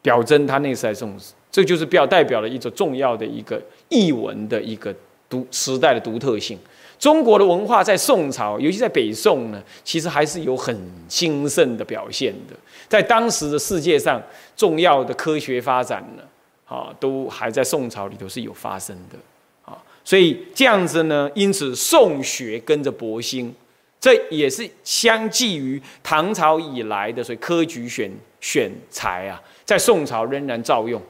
[0.00, 4.94] 表征他那时代宋词，这就是表代表了一种重要的一个译文的一个
[5.28, 6.56] 独时代的独特性。
[7.00, 10.74] 中国的文化在宋朝，尤其在北宋呢，其实还是有很
[11.08, 12.54] 兴盛的表现的。
[12.88, 14.22] 在当时的世界上，
[14.56, 16.22] 重要的科学发展呢，
[16.68, 19.18] 啊，都还在宋朝里头是有发生的
[19.64, 19.76] 啊。
[20.04, 23.54] 所以这样子呢，因此宋学跟着博兴，
[23.98, 29.42] 这也是相继于唐朝以来的所以科举选选才啊。
[29.64, 31.02] 在宋朝仍然照用，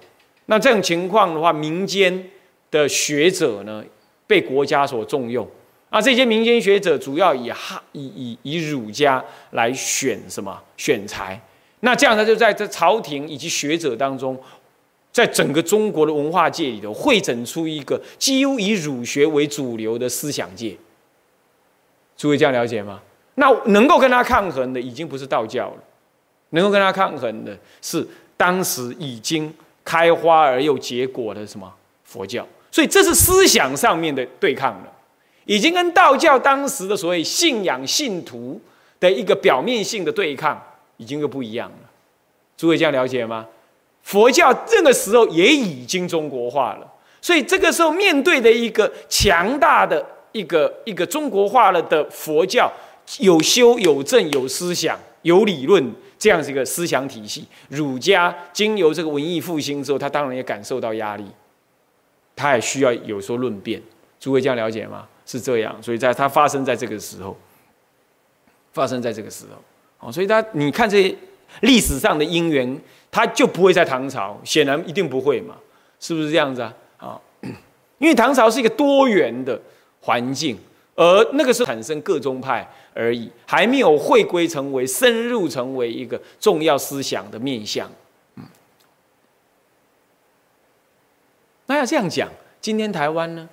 [0.46, 2.28] 那这种情况的话，民间
[2.72, 3.84] 的学者呢
[4.26, 5.46] 被国家所重用，
[5.90, 11.40] 啊，这些民间学者主要以哈以以以儒家来选什么选才，
[11.80, 14.36] 那这样他就在这朝廷以及学者当中，
[15.12, 20.76] 在整个中国的文化界里头汇整出一个几乎以儒学为主流的思想界。
[22.16, 23.00] 诸位这样了解吗？
[23.34, 25.82] 那能够跟他抗衡的已经不是道教了，
[26.50, 28.06] 能够跟他抗衡的是。
[28.38, 29.52] 当时已经
[29.84, 34.92] 开花而又结果的什么佛教，所以这是思想上面的对抗了，
[35.44, 38.60] 已经跟道教当时的所谓信仰信徒
[39.00, 40.62] 的一个表面性的对抗，
[40.98, 41.90] 已经又不一样了。
[42.56, 43.44] 诸位这样了解吗？
[44.08, 52.72] 佛教这个时候也已经中国化了，所以这个时候面对的一个强大的一个一个中国化了的佛教，
[53.18, 55.94] 有修有正有思想有理论。
[56.18, 61.24] 这样子一个思想体系，儒家经由这个文艺复兴之后，他当然也感受到压力，
[62.34, 63.80] 他也需要有所论辩。
[64.18, 65.06] 诸位这样了解吗？
[65.26, 67.36] 是这样，所以在它发生在这个时候，
[68.72, 71.14] 发生在这个时候，哦，所以他你看这些
[71.61, 72.80] 历史上的因缘，
[73.11, 75.56] 他就不会在唐朝，显然一定不会嘛，
[76.00, 76.74] 是不是这样子啊？
[76.98, 77.20] 啊，
[77.98, 79.61] 因为唐朝是一个多元的
[80.00, 80.56] 环境，
[80.94, 87.90] 而那个时候产生各宗派而已，还没有回归成为深入成为一个重要思想的面向。
[91.66, 92.28] 那要这样讲，
[92.61, 93.48] 今天台湾呢？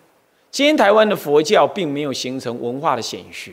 [0.50, 3.52] 今天台湾的佛教并没有形成文化的显学，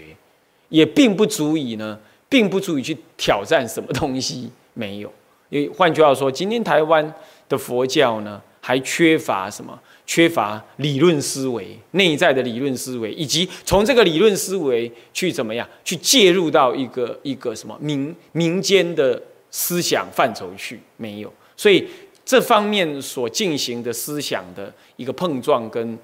[0.69, 1.99] 也并不足以呢，
[2.33, 5.13] 并不足以去挑战什么东西，没有。
[5.51, 7.15] 因为换句话说，今天台湾
[7.47, 9.79] 的佛教呢，还缺乏什么？
[10.07, 21.33] 缺乏理论思维，内在的理论思维，以及从这个理论思维去怎么样，去介入到一个一个什么民民间的思想范畴去，没有。
[21.57, 21.87] 所以
[22.25, 25.99] 这方面所进行的思想的一个碰撞跟。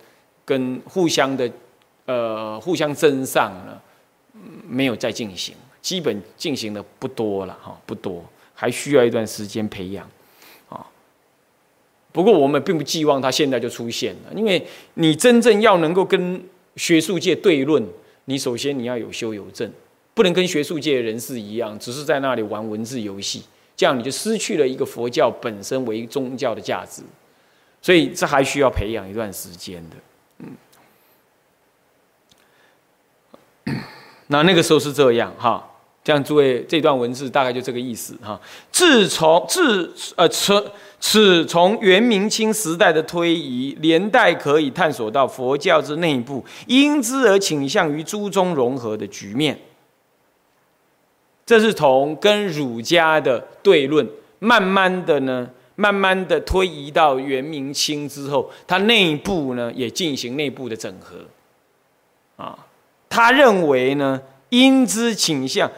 [0.49, 1.47] 跟互相的，
[2.07, 3.79] 呃，互相争上呢，
[4.67, 5.55] 没有再进行，
[5.89, 8.23] 基本进行的不多了哈，不多，
[8.53, 10.07] 还需要一段时间培养，
[10.69, 10.87] 啊。
[12.13, 16.45] 不过我们并不寄望它现在就出现了，因为你真正要能够跟
[16.77, 17.83] 学术界对论，
[18.27, 19.73] 你首先你要有修有证，
[20.13, 27.03] 不能跟学术界人士一样，只是在那里玩文字游戏，这样你就失去了一个佛教本身为宗教的价值，
[27.81, 29.97] 所以这还需要培养一段时间的。
[30.41, 30.55] 嗯
[34.31, 35.68] 那那个时候是这样哈，
[36.09, 38.41] 这样诸位这段文字大概就这个意思哈。
[38.73, 49.61] 自从自呃此此从元明清时代的推移，连带可以探索到佛教之内部因之而倾向于诸宗融合的局面。
[51.45, 61.19] 这是从跟儒家的对论，慢慢的呢，慢慢的推移到元明清之后，它内部呢也进行内部的整合，
[62.43, 62.59] 啊。
[63.11, 65.71] 他认为呢，因之倾向，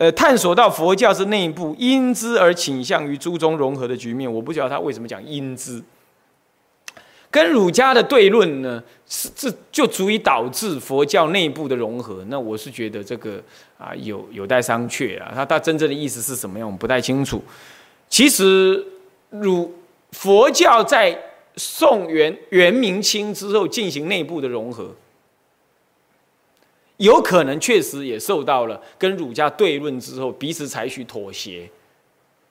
[0.00, 4.32] 呃，探索到佛教是内部因之而倾向于诸宗融合的局面。
[4.32, 5.82] 我不知道他为什么讲因之，
[7.30, 12.24] 跟儒家的对论呢，是这就足以导致佛教内部的融合。
[12.28, 13.42] 那我是觉得这个
[13.76, 15.32] 啊，有有待商榷啊。
[15.34, 17.44] 他他真正的意思是什么样，我们不太清楚。
[18.08, 18.82] 其实
[19.28, 19.70] 儒
[20.12, 21.14] 佛教在
[21.56, 24.94] 宋元元明清之后进行内部的融合。
[27.00, 31.68] 有可能确实也受到了跟儒家对论之后，彼此采取妥协，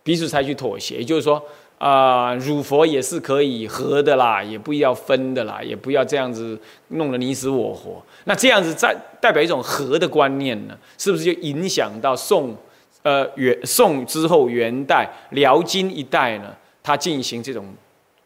[0.01, 1.41] 彼此采取妥协，也就是说，
[1.77, 8.03] 啊，儒佛也是可以合的啦，也不要分的啦，也不要这样子弄得你死我活。
[8.23, 10.75] 那这样子在代表一种和的观念呢？
[10.97, 12.57] 是不是就影响到宋，
[13.03, 16.55] 呃，元宋之后元代辽金一代呢？
[16.81, 17.71] 他进行这种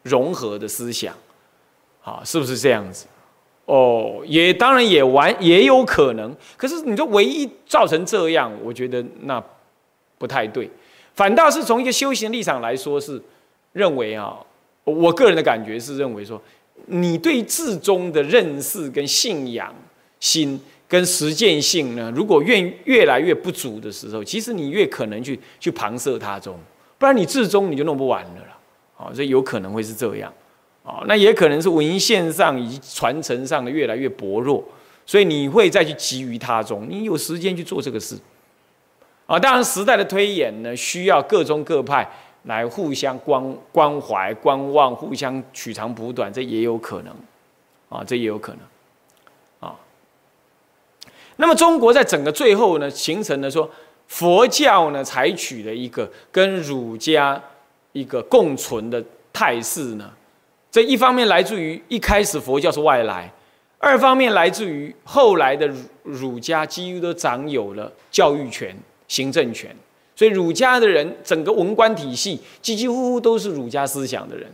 [0.03, 1.13] 融合的思想，
[1.99, 3.07] 好，是不是这样子？
[3.65, 9.41] 哦，也当然也完也有可能，可是你说唯一造成这样，我觉得那
[10.17, 10.69] 不太对，
[11.13, 13.21] 反倒是从一个修行立场来说，是
[13.71, 14.38] 认为啊，
[14.84, 16.41] 我个人的感觉是认为说，
[16.88, 19.73] 你对至宗的认识跟信仰
[20.19, 26.60] 心跟实践性呢，如果越越来越不足的时候，其实你越可能去去旁摄他宗，
[26.97, 30.32] 不然你至宗你就弄不完了了，啊，所以有可能会是这样。
[30.83, 34.61] 啊，那也可能是文献上以及传承上的越来越薄弱，
[35.05, 38.17] 所以你会再去急于他中，你有时间去做这个事。
[39.25, 42.05] 啊，当然时代的推演呢，需要各宗各派
[42.43, 47.15] 来互相关关怀、观望，互相取长补短，这也有可能。
[47.88, 49.69] 啊，这也有可能。
[49.69, 49.75] 啊，
[51.38, 53.69] 那么中国在整个最后呢，形成了说
[54.07, 57.41] 佛教呢，采取了一个跟儒家
[57.93, 60.11] 一个共存的态势呢。
[60.74, 63.32] 这一方面来自于一开始佛教是外来，
[63.78, 68.76] 二方面来自于后来的儒儒家几乎都掌有了教育权、
[69.07, 69.69] 行政权，
[70.15, 74.51] 所以儒家的人整个文官体系几几乎乎都是儒家思想的人，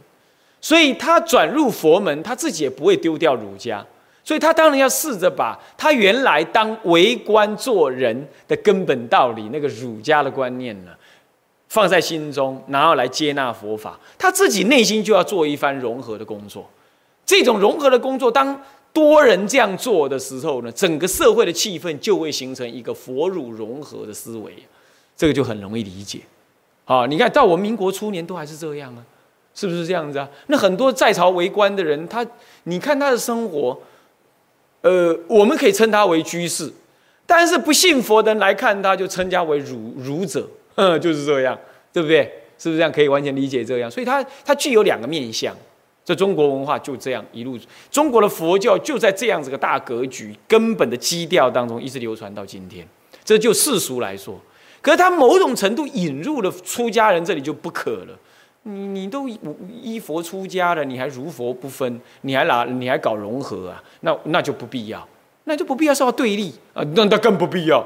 [0.60, 3.86] 所以他转入佛门，他自己也不会丢掉儒家，
[4.22, 10.92] 所以他当然要试着把他原来当为官做人的根本道理那个儒家的观念呢。
[11.70, 16.68] 放在心中，然后来接纳佛法，他自己内心就要做一番融合的工作。
[17.26, 18.60] 这种融合的工作，当
[18.92, 24.52] 多人这样做的时候呢，整个社会的气氛就会形成一个佛儒融合的思维，
[25.16, 26.22] 这个就很容易理解。
[26.86, 29.06] 好，你看到我们民国初年都还是这样啊，
[29.54, 30.28] 是不是这样子啊？
[30.48, 32.26] 那很多在朝为官的人，他
[32.64, 33.80] 你看他的生活，
[34.82, 36.74] 呃，我们可以称他为居士，
[37.28, 40.50] 但是不信佛的人来看他，就称他为儒儒者。
[40.80, 41.58] 嗯， 就是这样，
[41.92, 42.24] 对不对？
[42.58, 42.92] 是不是这样？
[42.92, 43.92] 可以完全理解这样。
[43.92, 45.56] 所以它它具有两个面相，
[46.04, 47.58] 这中国文化就这样一路，
[47.92, 52.88] 中国的佛教就在这样子个大格局、根本的基调当中一直流传到今天。
[53.24, 54.40] 这就世俗来说，
[54.82, 58.18] 可是它某种程度引入了出家人，这里就不可了。
[58.64, 59.30] 你你都
[59.82, 63.82] 依佛出家了，你还如佛不分，你还拿你还搞融合啊？
[64.02, 65.08] 那那就不必要，
[65.46, 67.86] 那就不必要受到对立啊，那那更不必要，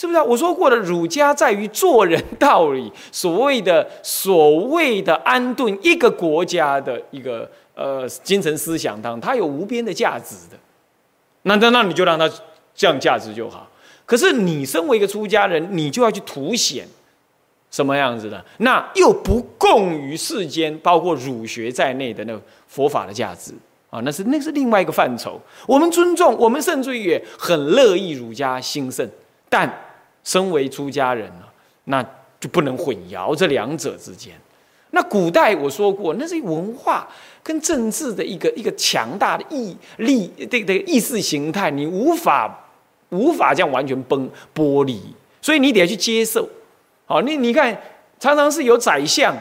[0.00, 0.24] 是不是啊？
[0.24, 10.56] 我说过了，儒家在于做人道理， 所谓的所谓的安顿一个国家的一个呃精神思想当中，它有无边的价值的。
[11.42, 12.26] 那那那你就让它
[12.74, 13.68] 降价值就好。
[14.06, 16.88] 可是你身为一个出家人，你就要去凸显。
[17.70, 18.42] 什么样子的？
[18.56, 22.34] 那又不共于世间，包括儒学在内的那
[22.66, 23.52] 佛法的价值
[23.90, 25.38] 啊，那是那是另外一个范畴。
[25.66, 29.06] 我们尊重，我们甚至于很乐意儒家兴盛，
[29.48, 29.70] 但
[30.24, 31.44] 身为出家人呢，
[31.84, 32.02] 那
[32.38, 34.34] 就不能混淆这两者之间。
[34.92, 37.08] 那古代我说过，那是文化
[37.42, 42.68] 跟政治的一个一个强大的意力，这个意识形态，你无法
[43.10, 45.00] 无法这样完全崩剥离，
[45.40, 46.48] 所以你得要去接受。
[47.06, 47.80] 好，你你看，
[48.18, 49.36] 常常是有宰相，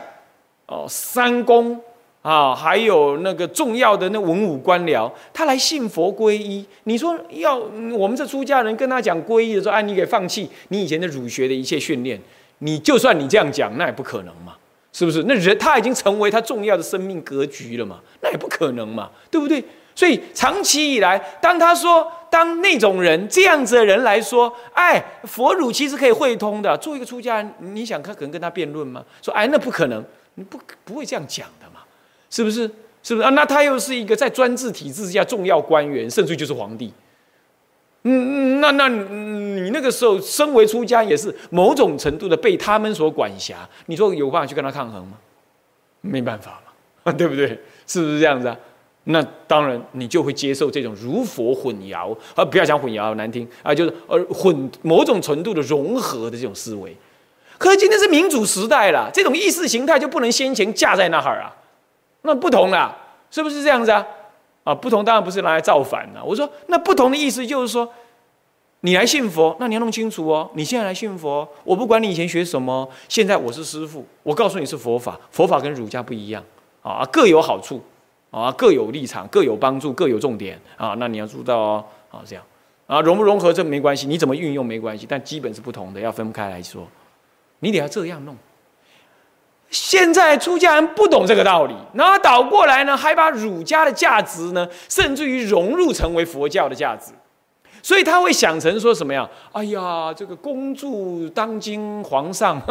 [0.68, 1.82] 哦，三公
[2.22, 6.66] 啊，还有那个重要的那文武官僚，他来信佛皈依。
[6.84, 7.56] 你说要
[7.94, 12.20] 我们这出家人跟他讲皈依的时候，哎，你给放弃你以前的儒学的一切训练，
[12.60, 14.56] 你就算你这样讲，那也不可能嘛，
[14.92, 15.24] 是不是？
[15.24, 19.64] 那人他已经成为他重要的生命格局了嘛，那也不可能嘛，对不对？
[19.96, 26.78] 所以长期以来，当他说，当那种人这样子的人来说，哎，佛儒其实可以会通的。
[26.78, 29.04] 做一个出家人，你想他可能跟他辩论吗？
[29.22, 30.02] 说，哎，那不可能，
[30.36, 31.48] 你不不会这样讲，
[32.30, 32.70] 是不是？
[33.02, 33.30] 是不是啊？
[33.30, 36.94] 那他又是一个在专制体制之下重要官员，甚至于就是皇帝。
[38.04, 43.68] 嗯，那那你那个时候身为出家，也是某种程度的被他们所管辖。
[43.86, 45.18] 你说有办法去跟他抗衡吗？
[46.02, 46.62] 没办法
[47.04, 47.48] 嘛， 对不对？
[47.88, 48.58] 是不是这样子啊？
[49.06, 56.96] 那当然，你就会接受这种如佛混淆，而不要讲混淆难听啊，就是呃混某种程度的融合的这种思维。
[57.58, 61.56] 可是今天是民主时代了，这种意识形态就不能先前架在那儿啊，
[62.22, 62.96] 那不同了，
[63.30, 64.06] 是不是这样子啊？
[64.64, 66.24] 啊，不同当然不是拿来造反的。
[66.24, 67.90] 我说那不同的意思就是说，
[68.82, 70.50] 你来信佛，那你要弄清楚哦。
[70.54, 76.44] 你现在来信佛，我不管你以前学什么，现在我是师父，我告诉你是佛法，佛法跟儒家不一样
[76.82, 77.82] 啊，各有好处。
[78.32, 80.94] 啊，各有立场，各有帮助，各有重点啊。
[81.00, 82.46] 那你要知道哦，啊，这样
[82.86, 86.88] 啊，融不融合这没关系，你怎么运用没关系，但基本是不同的，要分开来说。
[87.62, 88.38] 你得要这样弄。
[89.72, 97.12] 现在出家人不懂这个道理，然后倒过来呢，还把儒家的价值呢，甚至于融入成为佛教的价值，
[97.82, 99.30] 所以他会想成说什么呀？
[99.52, 102.62] 哎呀，这个恭祝当今皇上，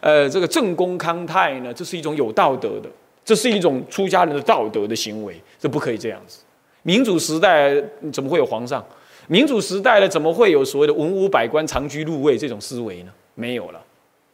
[0.00, 2.88] 呃，这个正宫康泰呢，这是一种有道德的。
[3.26, 6.40] 这是一种出家人的道德的行为，这不可以这样子。
[6.82, 7.74] 民主时代
[8.12, 8.84] 怎么会有皇上？
[9.28, 13.10] 民主时代呢，怎么会有所谓的文武百官长居入位这种思维呢？
[13.34, 13.80] 没有了，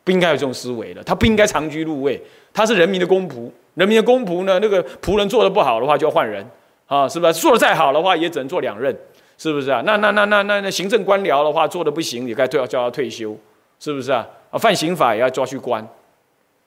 [0.05, 1.03] 不应该有这种思维了。
[1.03, 2.21] 他不应该长居入位，
[2.53, 3.51] 他是人民的公仆。
[3.75, 6.45] 人民的公仆呢，那个仆人做的不好的话，就要换人
[6.87, 7.33] 啊，是吧？
[7.33, 8.95] 做的再好的话，也只能做两任，
[9.39, 9.81] 是不是啊？
[9.87, 13.37] 那那那那那那行政官僚的话，做的不行，也该退叫他退休，
[13.79, 14.27] 是不是啊？
[14.51, 15.87] 啊，犯刑法也要抓去关。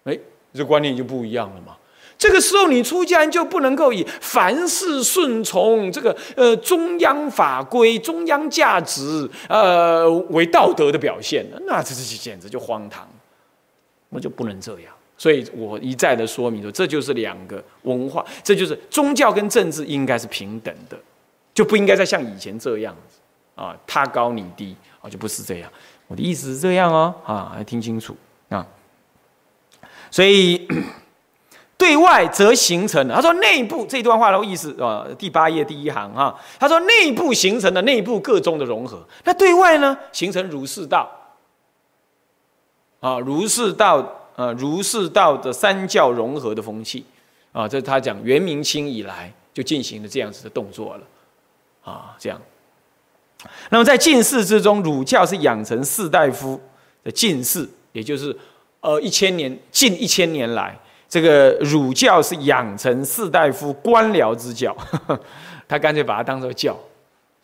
[0.05, 0.17] 哎，
[0.53, 1.75] 这观念就不一样了嘛。
[2.17, 13.05] 这个时候，你出家人就不能够以凡事顺从这个呃中央法规、中央价值呃为道德的表现那这是简直就荒唐，
[14.13, 14.93] 那就不能这样。
[15.17, 20.97] 所以我一再的说明说，这就是两个文化，这就是宗教跟政治应该是平等的，
[21.53, 23.19] 就不应该再像以前这样子
[23.55, 25.71] 啊，他高你低啊，就不是这样。
[26.07, 28.15] 我的意思是这样哦，啊，要听清楚
[28.49, 28.65] 啊，
[30.09, 30.67] 所以。
[31.75, 41.11] 对外则形成的，他说内部这段话的意思啊，第八页第一行啊，他说内部形成的内部各宗的融合，那对外呢，形成儒释道
[43.03, 44.01] 啊，儒释道
[44.37, 47.03] 呃，儒释道的三教融合的风气
[47.51, 51.03] 啊，这是他讲元明清以来就进行了这样子的动作了
[51.83, 52.41] 啊，这样。
[53.69, 56.57] 那么在进士之中，儒教是养成士大夫
[57.03, 58.33] 的进士，也就是
[58.79, 60.73] 呃一千年近一千年来。
[61.09, 64.75] 这个儒教是养成士大夫官僚之教，
[65.67, 66.75] 他干脆把它当做教，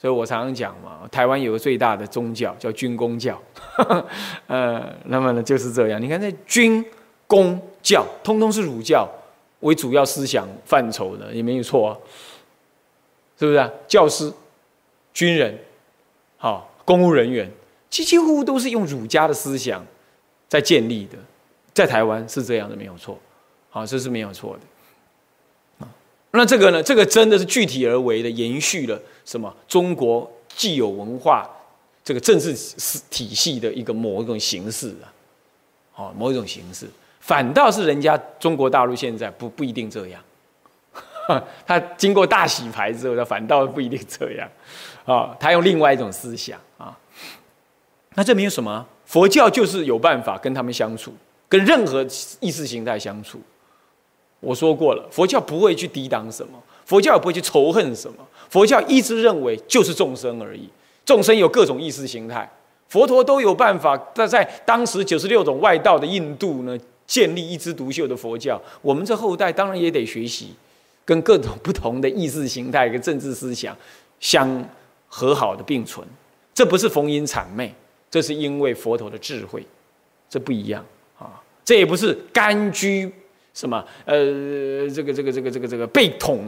[0.01, 3.37] 所以我常常讲嘛，台湾有个最大的宗教叫军公教，
[4.47, 6.01] 呃，那么呢就是这样。
[6.01, 6.83] 你看，那军
[7.27, 9.05] 公教通通是儒教
[9.59, 11.97] 为主要思想范畴的，也没有错啊，
[13.37, 13.69] 是不是啊？
[13.87, 14.31] 教师、
[15.13, 15.59] 军人、
[16.37, 17.51] 好公务人员，
[17.89, 19.85] 几几乎都是用儒家的思想
[20.47, 21.17] 在建立的，
[21.73, 23.19] 在台湾是这样的，没有错。
[23.69, 24.61] 好，这是没有错的。
[26.31, 26.83] 那这个呢？
[26.83, 29.51] 这个真的是具体而为的延续了什么？
[29.67, 31.49] 中国既有文化
[32.03, 32.53] 这个政治
[33.09, 35.09] 体系的一个某一种形式啊，
[35.95, 36.87] 哦，某一种形式。
[37.19, 40.21] 反倒是人家中国大陆现在不不一定这样，
[41.65, 44.49] 他经过大洗牌之后，他反倒不一定这样，
[45.05, 46.95] 啊，他用另外一种思想啊，
[48.13, 48.85] 那证明什么？
[49.05, 51.11] 佛教就是有办法跟他们相处，
[51.47, 52.05] 跟任何
[52.39, 53.41] 意识形态相处。
[54.39, 58.17] 我说过了，佛教不会去抵挡什么，佛教也不会去仇恨什么，
[58.49, 60.69] 佛教一直认为就是众生而已，
[61.05, 62.49] 众生有各种意识形态。
[62.87, 66.75] 佛陀都有办法，在在当时九十六种外道的印度呢，
[67.05, 68.59] 建立一枝独秀的佛教。
[68.81, 70.55] 我们这后代当然也得学习，
[71.05, 73.77] 跟各种不同的意识形态跟政治思想
[74.19, 74.67] 相
[75.07, 76.03] 和好的并存。
[76.51, 77.71] 这不是逢迎谄媚，
[78.09, 79.63] 这是因为佛陀的智慧，
[80.27, 80.83] 这不一样
[81.19, 81.39] 啊。
[81.63, 83.11] 这也不是甘居
[83.59, 86.45] 什么呃，这个这个这个这个这个被统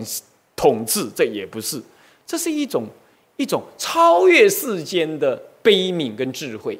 [0.55, 1.81] 统治，这也不是，
[2.25, 2.87] 这是一种
[3.35, 5.41] 一种超越世间的。
[5.63, 6.75] 悲悯跟智慧，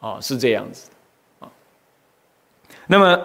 [0.00, 0.90] 啊，是这样子，
[1.38, 1.46] 啊，
[2.88, 3.24] 那么，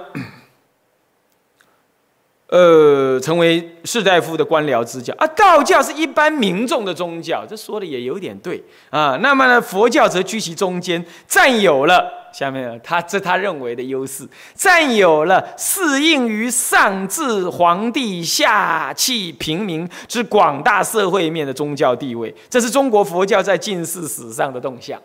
[2.52, 9.18] 呃，成为士大夫的官僚之教啊，道教是一般民众的宗教，这说的也有点对啊。
[9.22, 25.02] 那么呢，佛教则居其中间，占有了下面他这他认为的优势，占有了适应于上至皇帝下弃平民之广大社会面的宗教地位，这是中国佛教在近世史上的动向。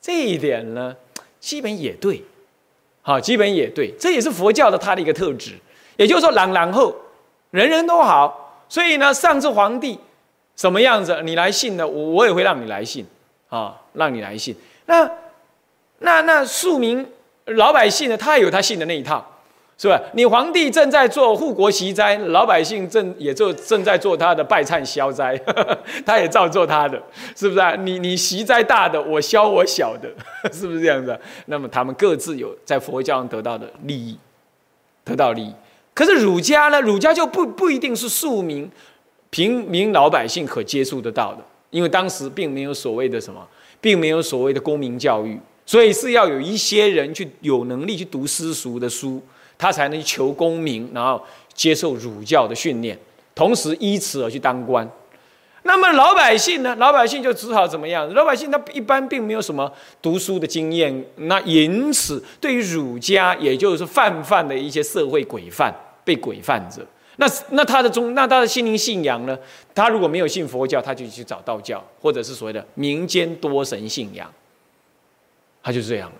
[0.00, 0.94] 这一点呢，
[1.40, 2.22] 基本也对，
[3.02, 5.54] 好，基本也对，这也是佛教的它的一个特质。
[6.00, 6.96] 也就是说，朗朗后，
[7.50, 10.00] 人人都好，所以呢，上至皇帝
[10.56, 13.06] 什么样子，你来信呢，我我也会让你来信
[13.50, 14.56] 啊，让你来信。
[14.86, 15.06] 那
[15.98, 17.06] 那那庶民
[17.44, 19.22] 老百姓呢，他也有他信的那一套，
[19.76, 20.00] 是吧？
[20.14, 25.38] 你皇帝正在做护国习斋，老百姓正也就正在做他的拜忏消灾，
[26.06, 26.98] 他也照做他的，
[27.36, 27.76] 是不是啊？
[27.76, 30.08] 你你习斋大的，我消我小的，
[30.50, 31.20] 是不是这样子？
[31.44, 34.18] 那么他们各自有在佛教上得到的利益，
[35.04, 35.54] 得到利益。
[35.92, 36.80] 可是儒家呢？
[36.80, 38.70] 儒家就不不一定是庶民、
[39.28, 43.46] 平民老百姓可接触得到的，因为当时并没有所谓的什么，
[43.80, 49.20] 并没有所谓的公民教育，所以是要有一些人去有能力去读私塾的书，
[49.58, 51.22] 他才能求功名，然后
[51.52, 52.98] 接受儒教的训练，
[53.34, 54.88] 同时依此而去当官。
[55.62, 56.74] 那么老百姓呢？
[56.76, 58.12] 老百姓就只好怎么样？
[58.14, 66.84] 老百姓他一般并没有什么读书的经验，那因此对于儒家，也就是泛泛的一些社会规范被规范着。
[67.16, 69.38] 那那他的宗，那他的心灵信仰呢？
[69.74, 74.32] 他如果没有信佛教，他就去找道教，或者是所谓的民间多神信仰，
[75.62, 76.16] 他就这样了。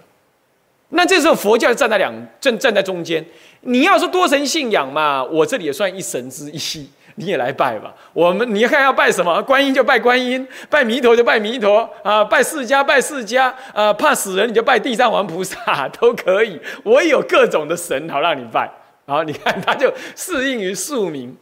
[0.90, 3.24] 那这时候佛教站在两正站在中间。
[3.62, 6.86] 你要说多神信仰嘛，我这里也算一神之一。
[7.20, 9.42] 你也来拜吧，我们你看要拜什么？
[9.42, 16.58] 观音就拜观音，拜弥陀就拜弥陀啊，拜释迦拜释迦啊，怕死人你就拜地藏王菩萨都可以。
[16.82, 18.70] 我有各种的神好让你拜，
[19.06, 21.36] 好，你看他就适应于庶民。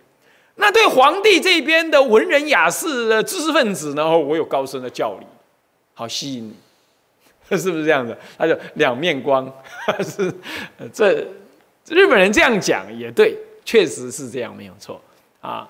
[0.57, 4.19] 那对皇帝这边的文人雅士的知识分子呢？
[4.19, 5.27] 我有高深的教理，
[5.95, 6.55] 好吸引你，
[7.57, 8.19] 是不是这样的？
[8.37, 9.49] 他就两面光，
[10.03, 10.35] 是
[10.93, 11.25] 这
[11.89, 15.01] 日本人这样讲也对，确实是这样，没有错。
[15.41, 15.69] 啊，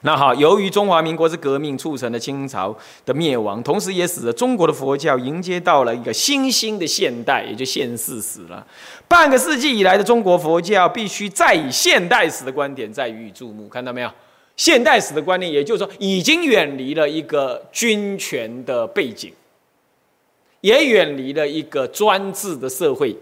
[0.00, 8.66] 那好，由于中华民国之革命促成了清朝的灭亡，同时也使得中国的佛教迎接到了一个新兴的现代，也就现世史了。
[9.06, 13.68] 半个世纪以来的中国佛教，必须再以现代史的观点再予以注目。
[13.68, 14.10] 看到没有？
[14.56, 19.32] 现代史的观念，也就是说，已经远离了一个军权的背景，
[20.62, 23.16] 也远离了一个专制的社会，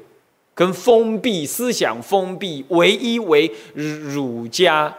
[0.54, 4.94] 跟封闭思想、封闭唯一为儒家。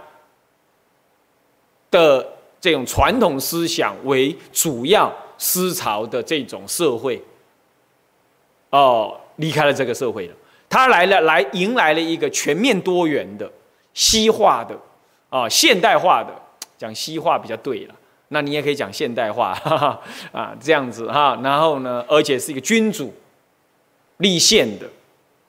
[1.92, 2.26] 的
[2.60, 7.22] 这种传统思想为主要思潮的这种社会，
[8.70, 10.34] 哦，离开了这个社会了。
[10.70, 13.52] 他来了，来迎来了一个全面多元的、
[13.94, 14.80] 西化的、
[15.30, 16.34] 啊现代化的，
[16.78, 17.96] 讲西化比较对了。
[18.30, 21.38] 那你也可以讲现代化，哈 哈啊这样子哈。
[21.44, 23.14] 然后呢，而且是一个君主
[24.18, 24.88] 立宪的，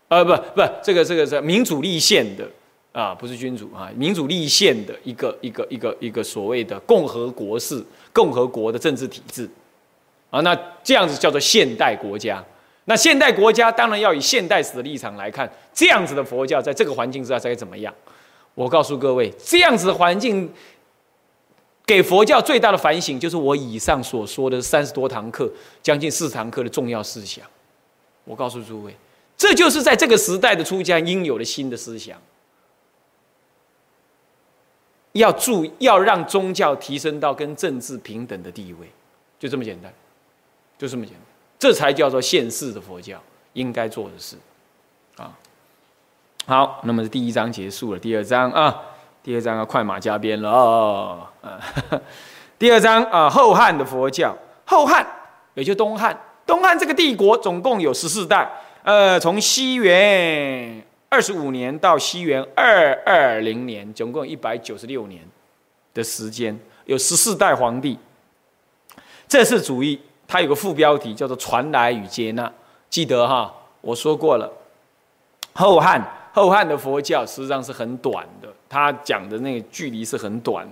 [0.09, 2.45] 呃，不不，这个这个是民主立宪的。
[2.93, 7.83] 啊，不是君主啊，民主立宪的一个一个一个一个所谓的共和国式
[8.13, 9.49] 共和国的政治体制，
[10.31, 12.45] 啊，那这样子叫做现代国家。
[12.85, 17.95] 那现代国家当然要以现代史的立场来看，这样子的佛教在这个环境之下该怎么样？
[18.55, 20.53] 我告诉各位，这样子的环境
[21.87, 25.51] 给佛教最大的反省，就是我以上所说的三十多堂课，
[25.83, 27.47] 将近四堂课的重要思想。
[28.25, 28.95] 我告诉诸位，
[29.37, 32.21] 这就是在这个时代的出家应有的新的思想。
[35.13, 38.91] 要注要让宗教提升到跟政治平等的地位，
[39.39, 39.93] 就这么简单，
[40.79, 41.23] 就这么简单，
[41.59, 43.21] 这才叫做现世的佛教
[43.53, 44.37] 应该做的事，
[45.17, 45.33] 啊。
[46.45, 48.77] 好，那么第一章结束了，第二章啊，
[49.23, 51.27] 第二章要快马加鞭了哦。
[52.59, 55.07] 第二章啊，后汉的佛教，后汉
[55.55, 58.51] 也就东汉，东汉这个帝国总共有十四代，
[58.83, 65.21] 呃，从西元二十五年到西元二二零年，总共一百九十六年
[65.93, 67.99] 的时间，有十四代皇帝。
[69.29, 72.51] 这是主义，它有个副标题叫做“传来与接纳”，
[72.89, 74.51] 记得哈，我说过了，
[75.53, 76.03] 后汉
[76.33, 80.67] 后汉的佛教实际上是很短的，他讲的那个距离是很短。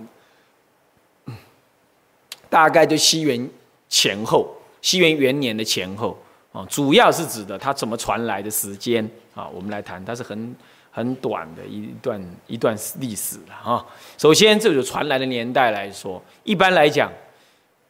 [2.49, 3.47] 大概就西元
[3.87, 6.17] 前后，西元元年的前后
[6.51, 10.55] 啊，主要是指的它怎么传来的时间啊，我们来谈，它是很
[10.91, 13.85] 很短的一段一段历史了啊。
[14.17, 17.09] 首先，这个传来的年代来说，一般来讲，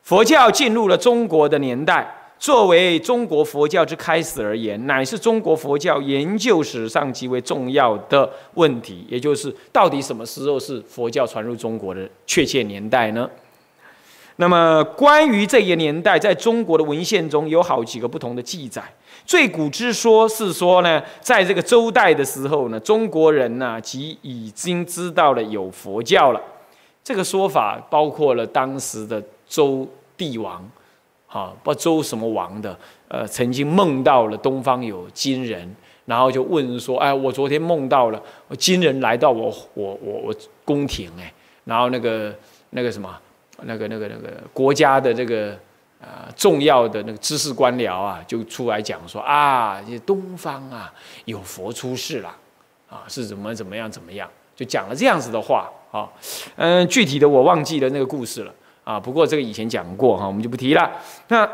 [0.03, 13.27] 佛教进入了中国的年代，作为中国佛教之开始而言，乃是中国佛教研究史上极为重要的问题，也就是到底什么时候是佛教传入中国的确切年代呢？
[14.41, 18.81] 那么，关于这个年代，在中国的文献中有好几个不同的记载。
[19.23, 26.41] 最古之说是说呢，在这个周代的时候呢，中国人呢即已经知道了有佛教了。
[27.03, 29.87] 这个说法包括了当时的周
[30.17, 30.67] 帝王，
[31.27, 32.75] 啊，不周什么王的，
[33.09, 35.71] 呃，曾经梦到了东方有金人，
[36.05, 38.19] 然后就问说：“哎，我昨天梦到了
[38.57, 40.35] 金人来到我我我我
[40.65, 41.31] 宫廷，哎，
[41.65, 42.33] 然后那个
[42.71, 43.15] 那个什么。”
[43.63, 45.57] 那个、那个、那个国家的这个
[45.99, 50.91] 呃重要的那个知识官僚啊，就出来讲说啊，东方啊
[51.25, 52.35] 有佛出世了，
[52.89, 56.09] 啊是怎么怎么样怎么样，就讲了这样子的话啊，
[56.55, 58.53] 嗯，具体的我忘记了那个故事了
[58.83, 60.91] 啊，不过这个以前讲过哈，我们就不提了。
[61.27, 61.47] 那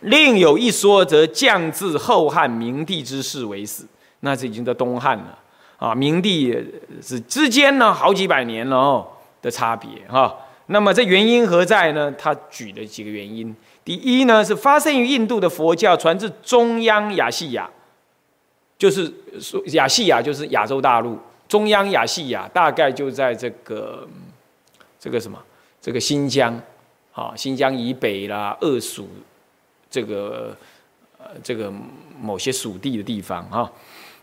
[0.00, 3.84] 另有一说，则降至后汉明帝之世为始，
[4.20, 5.38] 那是已经在东汉了
[5.78, 6.52] 啊，明帝
[7.02, 9.08] 是之间呢好几百年了哦
[9.40, 10.34] 的差别哈。
[10.70, 12.12] 那么这原因何在呢？
[12.18, 13.54] 他举了几个原因。
[13.84, 17.68] 第一呢，是发生于印度的佛教传至中央亚细亚，
[18.76, 19.10] 就是
[19.40, 24.06] 说亚细亚就是亚洲大陆，中央亚细亚大概就在这个
[25.00, 25.42] 这个什么
[25.80, 26.60] 这个新疆，
[27.14, 29.08] 啊，新疆以北啦，鄂属
[29.90, 30.54] 这个
[31.42, 31.72] 这个
[32.20, 33.72] 某些属地的地方啊。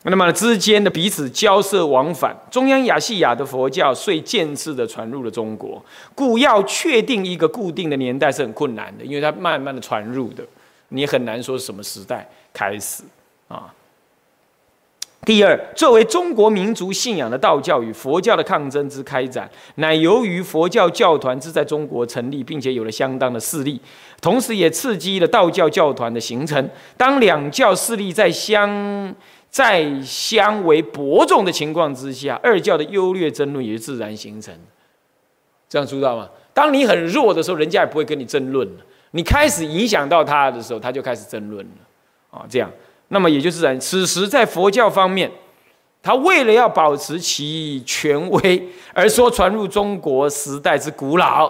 [0.08, 5.84] 那么之间的彼此交涉往返，中央亚细亚的佛教遂渐次的传入了中国，
[6.14, 10.44] 故要确定一个固定的年代是很困难的，因为它慢慢的传入的，
[10.90, 13.04] 你很难说什么时代开始
[13.48, 13.74] 啊。
[15.26, 23.82] 第二，作为中国民族信仰的道教与佛教的抗争之开展，乃由于佛教教团之在中国成立，并且有了相当的势力，
[24.22, 26.70] 同时也刺激了道教教团的形成。
[26.96, 28.70] 当两教势力在相
[29.56, 34.54] 在相为伯仲的情况之下，二教的优劣争论也是自然形成。
[35.70, 36.28] 这样知道吗？
[36.54, 38.70] 当你很弱的时候，人家也不会跟你争论。
[39.12, 42.38] 你开始影响到他的时候，他就开始争论了。
[42.38, 42.70] 啊，这样，
[43.08, 45.32] 那么也就是在此时在佛教方面，
[46.04, 48.62] 他为了要保持其权威，
[48.94, 51.50] 而说传入中国时代之古老。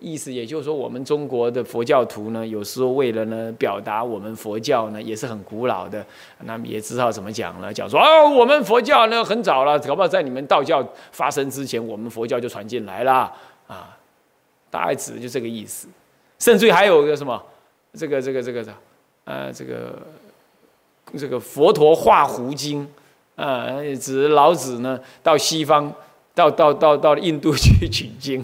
[0.00, 6.04] 意思也就是说，我们中国的佛教徒呢，有时候为了呢表达我们佛教呢也是很古老的，
[6.44, 13.32] 那么也知道怎么讲了，讲说啊，我们佛教呢很早了，搞不好在你们道教发生之前，我们佛教就传进来了
[13.66, 13.96] 啊，
[14.70, 15.88] 大概指的就这个意思。
[16.38, 17.42] 甚至于还有一个什么，
[17.94, 18.74] 这个这个这个的，
[19.24, 19.98] 呃，这个
[21.16, 22.86] 这个佛陀化胡经
[23.36, 23.68] 啊，
[23.98, 25.92] 指老子呢到西方。
[26.34, 28.42] 到到到到印度去取经，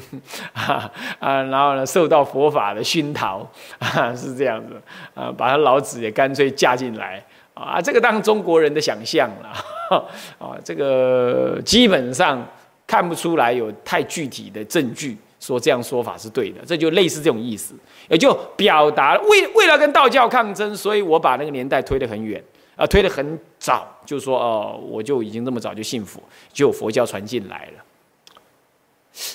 [0.53, 4.75] 啊啊，然后呢，受到佛法的熏陶，啊，是这样子，
[5.15, 7.25] 啊，把他老子也干脆嫁进来，
[7.55, 10.05] 啊，这个当中国人的想象了，
[10.39, 12.47] 啊，这个基本上
[12.87, 17.75] 看不出来有太具体的证据说这样说法是对的，这就类似这种意思，
[18.09, 22.43] 也就表达为为了跟道教抗争，所以我把那个年代推得很远。
[22.79, 26.23] 啊，推得很早，就说哦，我就已经这么早就信佛，
[26.53, 27.85] 就有佛教传进来了。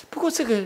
[0.08, 0.64] 不过这个，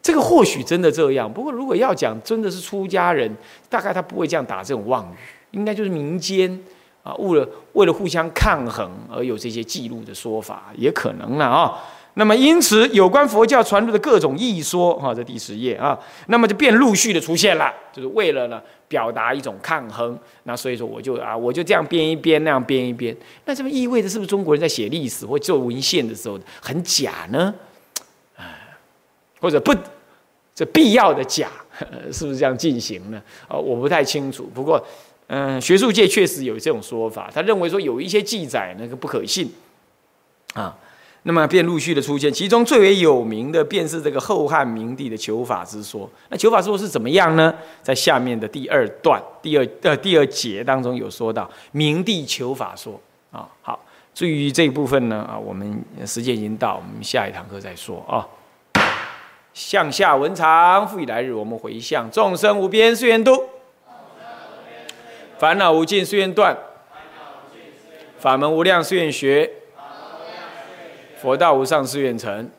[0.00, 1.30] 这个或许真的这样。
[1.30, 3.36] 不过如果要讲真的是出家人，
[3.68, 5.16] 大概他不会这样打这种妄语，
[5.50, 6.62] 应该就是民间
[7.02, 11.82] 啊，为了为了互相抗衡而有这些记录的说法，也可能了啊。
[12.14, 15.98] 那么因此，有关佛教传入的各种异说，哈，在第十页啊，
[16.28, 18.62] 那么就便陆续的出现了，就是为了呢。
[18.86, 27.52] 表达一种抗衡，那所以说我就啊，我就这样编一编，那样编一编，那这么意味着是不是中国人在写历史或做文献的时候很假呢？
[28.36, 28.44] 啊
[29.40, 29.74] 或者不
[30.54, 31.50] 这必要的假，
[32.12, 33.20] 是不是这样进行呢？
[33.48, 34.48] 啊，我不太清楚。
[34.54, 34.80] 不过，
[35.26, 39.50] 嗯，学术界确实有这种说法，他认为说有一些记载那个不可信
[40.52, 40.76] 啊。
[41.26, 46.08] 那么便陆续的出现，其中最为有名的便是这个后汉明帝的求法之说。
[46.28, 47.52] 那求法之说是怎么样呢？
[47.82, 53.00] 在下面的第二段、第二呃第二节当中有说到明帝求法说
[53.32, 53.48] 啊。
[53.62, 58.28] 好，至于这一部分呢啊，我们时间已经到，我们下一堂课再说啊。
[59.54, 63.44] 向下文长，复以来日，我们回向众生无边誓愿度，
[65.38, 66.54] 烦恼无尽誓愿断，
[68.18, 69.50] 法门无量誓愿学。
[71.24, 72.50] 佛道无上誓愿成，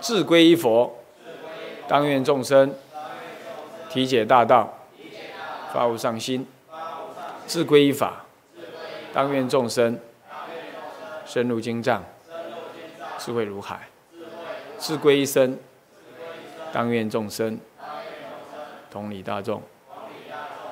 [0.00, 0.92] 自归依佛，
[1.86, 2.74] 当愿众生
[3.88, 4.68] 体解大道，
[5.72, 6.44] 发无上心；
[7.46, 8.24] 自归依法，
[9.12, 9.96] 当愿众生
[11.24, 12.02] 深入经藏，
[13.18, 13.76] 智慧如海；
[14.76, 15.56] 自归依生，
[16.72, 17.56] 当愿众生
[18.90, 19.62] 同理大众，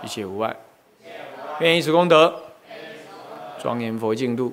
[0.02, 0.56] 一切无碍。
[1.60, 2.42] 愿以此功德，
[3.60, 4.52] 庄严佛净土。